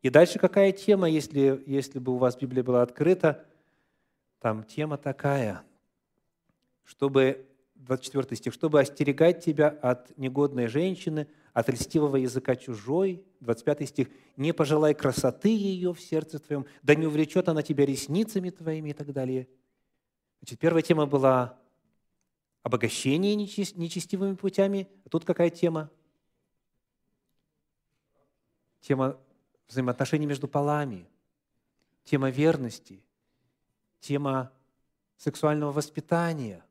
И 0.01 0.09
дальше 0.09 0.39
какая 0.39 0.71
тема, 0.71 1.09
если, 1.09 1.63
если 1.65 1.99
бы 1.99 2.13
у 2.13 2.17
вас 2.17 2.35
Библия 2.37 2.63
была 2.63 2.81
открыта? 2.81 3.45
Там 4.39 4.63
тема 4.63 4.97
такая, 4.97 5.63
чтобы, 6.83 7.47
24 7.75 8.35
стих, 8.35 8.53
чтобы 8.53 8.79
остерегать 8.79 9.43
тебя 9.43 9.69
от 9.69 10.15
негодной 10.17 10.67
женщины, 10.67 11.27
от 11.53 11.69
льстивого 11.69 12.17
языка 12.17 12.55
чужой, 12.55 13.23
25 13.39 13.89
стих, 13.89 14.07
не 14.35 14.53
пожелай 14.53 14.93
красоты 14.93 15.49
ее 15.49 15.93
в 15.93 15.99
сердце 15.99 16.39
твоем, 16.39 16.65
да 16.83 16.93
не 16.93 17.07
увлечет 17.07 17.49
она 17.49 17.63
тебя 17.63 17.85
ресницами 17.85 18.51
твоими 18.51 18.89
и 18.89 18.93
так 18.93 19.11
далее. 19.11 19.47
Значит, 20.39 20.59
первая 20.59 20.83
тема 20.83 21.07
была 21.07 21.57
обогащение 22.67 23.35
нечестивыми 23.35 24.35
путями. 24.35 24.87
А 25.05 25.09
тут 25.09 25.25
какая 25.25 25.49
тема? 25.49 25.89
Тема 28.81 29.17
взаимоотношений 29.67 30.25
между 30.25 30.47
полами, 30.47 31.07
тема 32.03 32.29
верности, 32.29 33.01
тема 33.99 34.51
сексуального 35.17 35.71
воспитания 35.71 36.63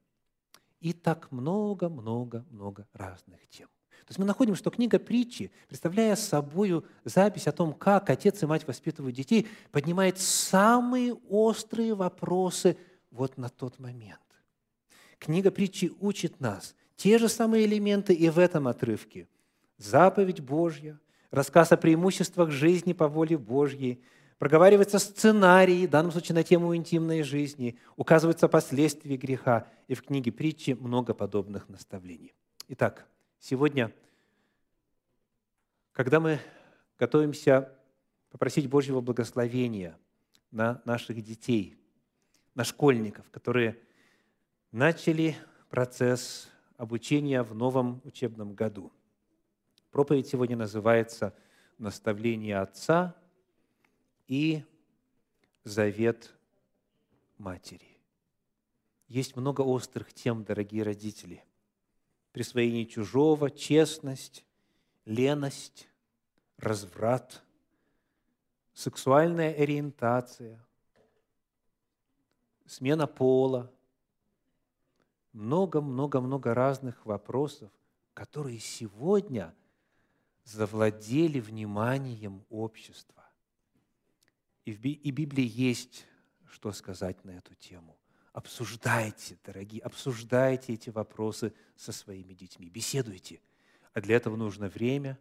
и 0.80 0.92
так 0.92 1.32
много-много-много 1.32 2.86
разных 2.92 3.46
тем. 3.48 3.68
То 3.88 4.10
есть 4.10 4.18
мы 4.18 4.24
находим, 4.24 4.54
что 4.54 4.70
книга 4.70 4.98
притчи, 4.98 5.50
представляя 5.66 6.14
собой 6.14 6.84
запись 7.04 7.48
о 7.48 7.52
том, 7.52 7.72
как 7.72 8.08
отец 8.08 8.42
и 8.42 8.46
мать 8.46 8.66
воспитывают 8.66 9.16
детей, 9.16 9.48
поднимает 9.72 10.18
самые 10.18 11.14
острые 11.14 11.94
вопросы 11.94 12.78
вот 13.10 13.36
на 13.36 13.48
тот 13.48 13.78
момент. 13.78 14.20
Книга 15.18 15.50
притчи 15.50 15.92
учит 16.00 16.40
нас 16.40 16.74
те 16.96 17.18
же 17.18 17.28
самые 17.28 17.66
элементы 17.66 18.14
и 18.14 18.28
в 18.30 18.38
этом 18.38 18.68
отрывке. 18.68 19.28
Заповедь 19.76 20.40
Божья, 20.40 20.98
рассказ 21.30 21.72
о 21.72 21.76
преимуществах 21.76 22.50
жизни 22.50 22.92
по 22.92 23.08
воле 23.08 23.36
Божьей, 23.36 24.02
проговаривается 24.38 24.98
сценарий, 24.98 25.86
в 25.86 25.90
данном 25.90 26.12
случае 26.12 26.34
на 26.34 26.42
тему 26.42 26.74
интимной 26.74 27.22
жизни, 27.22 27.78
указываются 27.96 28.48
последствия 28.48 29.16
греха, 29.16 29.68
и 29.88 29.94
в 29.94 30.02
книге 30.02 30.32
притчи 30.32 30.70
много 30.72 31.14
подобных 31.14 31.68
наставлений. 31.68 32.34
Итак, 32.68 33.06
сегодня, 33.38 33.92
когда 35.92 36.20
мы 36.20 36.40
готовимся 36.98 37.72
попросить 38.30 38.68
Божьего 38.68 39.00
благословения 39.00 39.98
на 40.50 40.80
наших 40.84 41.22
детей, 41.22 41.76
на 42.54 42.64
школьников, 42.64 43.30
которые 43.30 43.78
начали 44.72 45.36
процесс 45.68 46.48
обучения 46.76 47.42
в 47.42 47.54
новом 47.54 48.00
учебном 48.04 48.54
году. 48.54 48.92
Проповедь 49.90 50.28
сегодня 50.28 50.56
называется 50.56 51.34
«Наставление 51.78 52.58
Отца 52.58 53.14
и 54.26 54.62
завет 55.64 56.34
матери». 57.38 57.86
Есть 59.08 59.36
много 59.36 59.60
острых 59.62 60.12
тем, 60.12 60.44
дорогие 60.44 60.82
родители. 60.82 61.44
Присвоение 62.32 62.86
чужого, 62.86 63.50
честность, 63.50 64.44
леность, 65.04 65.88
разврат, 66.58 67.42
сексуальная 68.74 69.54
ориентация, 69.54 70.60
смена 72.66 73.06
пола– 73.06 73.72
много-много-много 75.36 76.54
разных 76.54 77.04
вопросов, 77.04 77.70
которые 78.14 78.58
сегодня 78.58 79.54
завладели 80.44 81.40
вниманием 81.40 82.44
общества. 82.48 83.28
И 84.64 84.72
в 84.72 84.80
Библии 84.80 85.46
есть 85.46 86.06
что 86.50 86.72
сказать 86.72 87.22
на 87.24 87.32
эту 87.32 87.54
тему. 87.54 87.98
Обсуждайте, 88.32 89.38
дорогие, 89.44 89.82
обсуждайте 89.82 90.72
эти 90.72 90.88
вопросы 90.88 91.52
со 91.76 91.92
своими 91.92 92.32
детьми, 92.32 92.70
беседуйте. 92.70 93.40
А 93.92 94.00
для 94.00 94.16
этого 94.16 94.36
нужно 94.36 94.68
время, 94.68 95.18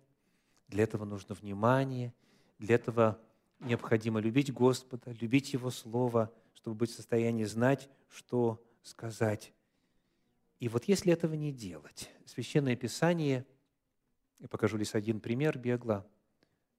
для 0.69 0.83
этого 0.83 1.03
нужно 1.03 1.35
внимание, 1.35 2.13
для 2.57 2.75
этого 2.75 3.19
необходимо 3.59 4.21
любить 4.21 4.53
Господа, 4.53 5.11
любить 5.11 5.51
Его 5.51 5.71
Слово, 5.71 6.31
чтобы 6.53 6.77
быть 6.77 6.91
в 6.91 6.95
состоянии 6.95 7.43
знать, 7.43 7.89
что 8.09 8.63
сказать 8.81 9.53
и 10.59 10.69
вот 10.69 10.85
если 10.85 11.11
этого 11.11 11.33
не 11.33 11.51
делать, 11.51 12.09
Священное 12.25 12.75
Писание, 12.75 13.45
я 14.39 14.47
покажу 14.47 14.77
лишь 14.77 14.95
один 14.95 15.19
пример 15.19 15.57
бегло, 15.57 16.07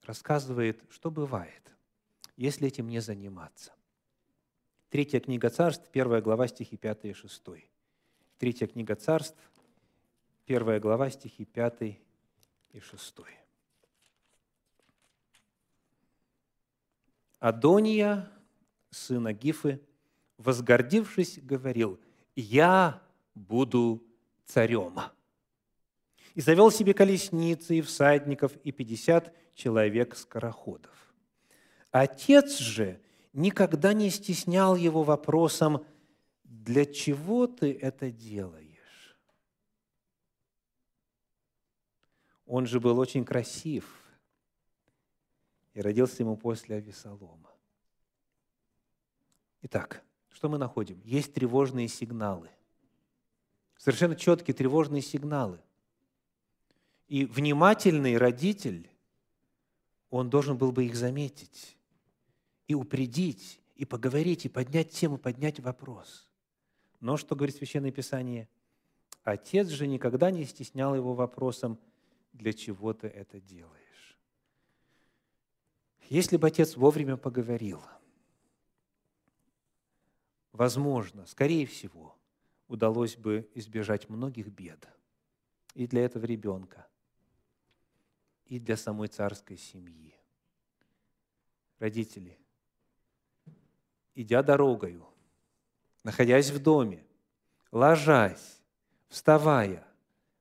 рассказывает, 0.02 0.82
что 0.90 1.10
бывает, 1.10 1.72
если 2.36 2.68
этим 2.68 2.88
не 2.88 3.00
заниматься. 3.00 3.72
Третья 4.88 5.20
книга 5.20 5.50
царств, 5.50 5.88
первая 5.90 6.22
глава, 6.22 6.48
стихи 6.48 6.76
5 6.76 7.04
и 7.06 7.12
6. 7.12 7.42
Третья 8.38 8.66
книга 8.66 8.94
царств, 8.94 9.38
первая 10.46 10.80
глава, 10.80 11.10
стихи 11.10 11.44
5 11.44 11.98
и 12.72 12.80
6. 12.80 13.14
Адония, 17.38 18.30
сына 18.90 19.32
Гифы, 19.32 19.80
возгордившись, 20.38 21.38
говорил, 21.42 22.00
«Я 22.34 23.05
буду 23.36 24.02
царем. 24.46 24.98
и 26.36 26.42
завел 26.42 26.70
себе 26.70 26.92
колесницы 26.92 27.78
и 27.78 27.80
всадников 27.80 28.54
и 28.56 28.70
пятьдесят 28.70 29.34
человек-скороходов. 29.54 31.14
Отец 31.90 32.58
же 32.58 33.00
никогда 33.32 33.94
не 33.94 34.10
стеснял 34.10 34.76
его 34.76 35.02
вопросом, 35.02 35.86
для 36.44 36.84
чего 36.84 37.46
ты 37.46 37.72
это 37.72 38.10
делаешь? 38.10 39.16
Он 42.44 42.66
же 42.66 42.80
был 42.80 42.98
очень 42.98 43.24
красив 43.24 44.04
и 45.72 45.80
родился 45.80 46.22
ему 46.22 46.36
после 46.36 46.76
Авесолома. 46.76 47.50
Итак, 49.62 50.04
что 50.28 50.50
мы 50.50 50.58
находим? 50.58 51.00
Есть 51.02 51.32
тревожные 51.32 51.88
сигналы. 51.88 52.50
Совершенно 53.76 54.16
четкие 54.16 54.54
тревожные 54.54 55.02
сигналы. 55.02 55.60
И 57.08 57.24
внимательный 57.24 58.16
родитель, 58.16 58.90
он 60.10 60.30
должен 60.30 60.56
был 60.56 60.72
бы 60.72 60.86
их 60.86 60.96
заметить 60.96 61.76
и 62.66 62.74
упредить, 62.74 63.60
и 63.76 63.84
поговорить, 63.84 64.44
и 64.46 64.48
поднять 64.48 64.90
тему, 64.90 65.18
поднять 65.18 65.60
вопрос. 65.60 66.28
Но 67.00 67.16
что 67.16 67.36
говорит 67.36 67.56
Священное 67.56 67.92
Писание? 67.92 68.48
Отец 69.22 69.68
же 69.68 69.86
никогда 69.86 70.30
не 70.30 70.44
стеснял 70.44 70.94
его 70.94 71.14
вопросом, 71.14 71.78
для 72.32 72.52
чего 72.52 72.92
ты 72.92 73.08
это 73.08 73.40
делаешь. 73.40 74.18
Если 76.08 76.36
бы 76.36 76.46
отец 76.46 76.76
вовремя 76.76 77.16
поговорил, 77.16 77.82
возможно, 80.52 81.26
скорее 81.26 81.66
всего, 81.66 82.15
удалось 82.68 83.16
бы 83.16 83.48
избежать 83.54 84.08
многих 84.08 84.48
бед 84.48 84.88
и 85.74 85.86
для 85.86 86.04
этого 86.04 86.24
ребенка, 86.24 86.86
и 88.46 88.58
для 88.58 88.76
самой 88.76 89.08
царской 89.08 89.56
семьи. 89.56 90.14
Родители, 91.78 92.38
идя 94.14 94.42
дорогою, 94.42 95.06
находясь 96.02 96.50
в 96.50 96.62
доме, 96.62 97.04
ложась, 97.70 98.60
вставая, 99.08 99.86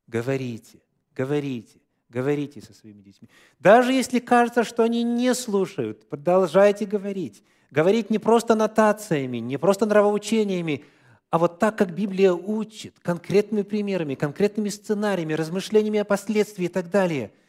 говорите, 0.07 0.81
говорите, 1.13 1.81
говорите 2.09 2.61
со 2.61 2.73
своими 2.73 3.01
детьми. 3.01 3.29
Даже 3.59 3.91
если 3.91 4.19
кажется, 4.19 4.63
что 4.63 4.83
они 4.83 5.03
не 5.03 5.33
слушают, 5.33 6.07
продолжайте 6.07 6.85
говорить. 6.85 7.43
Говорить 7.71 8.09
не 8.09 8.19
просто 8.19 8.55
нотациями, 8.55 9.37
не 9.37 9.57
просто 9.57 9.85
нравоучениями, 9.85 10.85
а 11.29 11.37
вот 11.37 11.59
так, 11.59 11.77
как 11.77 11.93
Библия 11.93 12.33
учит, 12.33 12.99
конкретными 13.01 13.63
примерами, 13.63 14.15
конкретными 14.15 14.69
сценариями, 14.69 15.33
размышлениями 15.33 15.99
о 15.99 16.05
последствиях 16.05 16.71
и 16.71 16.73
так 16.73 16.89
далее– 16.89 17.31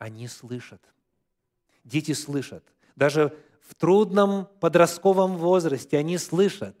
они 0.00 0.28
слышат. 0.28 0.82
Дети 1.84 2.12
слышат. 2.12 2.64
Даже 2.96 3.36
в 3.60 3.74
трудном 3.74 4.46
подростковом 4.58 5.36
возрасте 5.36 5.98
они 5.98 6.16
слышат. 6.16 6.74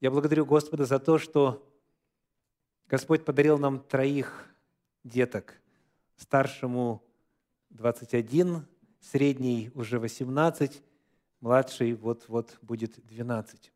Я 0.00 0.10
благодарю 0.10 0.44
Господа 0.44 0.84
за 0.84 0.98
то, 0.98 1.18
что 1.18 1.64
Господь 2.88 3.24
подарил 3.24 3.56
нам 3.56 3.78
троих 3.78 4.48
деток. 5.04 5.60
Старшему 6.16 7.04
21, 7.70 8.66
средний 9.00 9.70
уже 9.76 10.00
18, 10.00 10.82
младший 11.40 11.94
вот-вот 11.94 12.58
будет 12.62 12.98
12. 13.06 13.72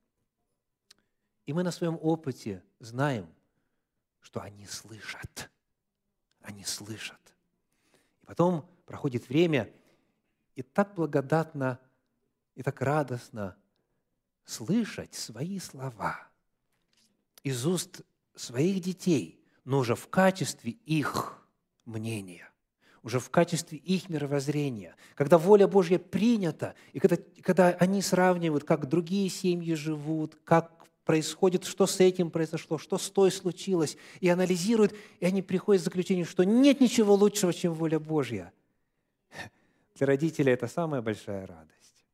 И 1.47 1.53
мы 1.53 1.63
на 1.63 1.71
своем 1.71 1.99
опыте 2.03 2.63
знаем, 2.81 3.33
что 4.21 4.41
они 4.41 4.67
слышат. 4.67 5.51
Они 6.43 6.65
слышат. 6.65 7.21
Потом 8.27 8.69
проходит 8.85 9.29
время, 9.29 9.73
и 10.57 10.63
так 10.63 10.95
благодатно, 10.95 11.79
и 12.57 12.63
так 12.63 12.81
радостно 12.83 13.57
слышать 14.45 15.15
свои 15.15 15.59
слова 15.59 16.29
из 17.43 17.65
уст 17.67 18.03
своих 18.35 18.81
детей, 18.81 19.41
но 19.65 19.79
уже 19.79 19.95
в 19.95 20.09
качестве 20.09 20.73
их 20.73 21.47
мнения, 21.85 22.51
уже 23.03 23.21
в 23.21 23.31
качестве 23.31 23.79
их 23.79 24.09
мировоззрения, 24.09 24.97
когда 25.15 25.39
воля 25.39 25.69
Божья 25.69 25.99
принята, 25.99 26.75
и 26.93 26.99
когда, 26.99 27.17
когда 27.43 27.69
они 27.69 28.03
сравнивают, 28.03 28.65
как 28.65 28.89
другие 28.89 29.29
семьи 29.29 29.75
живут, 29.75 30.37
как 30.45 30.87
происходит, 31.07 31.64
что 31.64 31.87
с 31.87 32.01
этим 32.01 32.31
произошло, 32.31 32.79
что 32.79 32.99
с 32.99 33.09
той 33.09 33.31
случилось, 33.31 33.97
и 34.21 34.29
анализируют, 34.29 34.92
и 35.21 35.25
они 35.25 35.40
приходят 35.40 35.81
к 35.83 35.85
заключению, 35.85 36.27
что 36.27 36.42
нет 36.42 36.81
ничего 36.81 37.14
лучшего, 37.14 37.55
чем 37.55 37.73
воля 37.73 38.01
Божья. 38.01 38.53
Для 39.95 40.09
родителей 40.09 40.53
это 40.53 40.66
самая 40.66 41.01
большая 41.01 41.47
радость. 41.47 42.05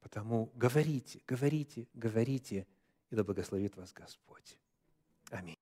Потому 0.00 0.50
говорите, 0.56 1.22
говорите, 1.26 1.86
говорите, 1.94 2.66
и 3.10 3.14
да 3.14 3.22
благословит 3.22 3.76
вас 3.76 3.92
Господь. 3.92 4.58
Аминь. 5.30 5.59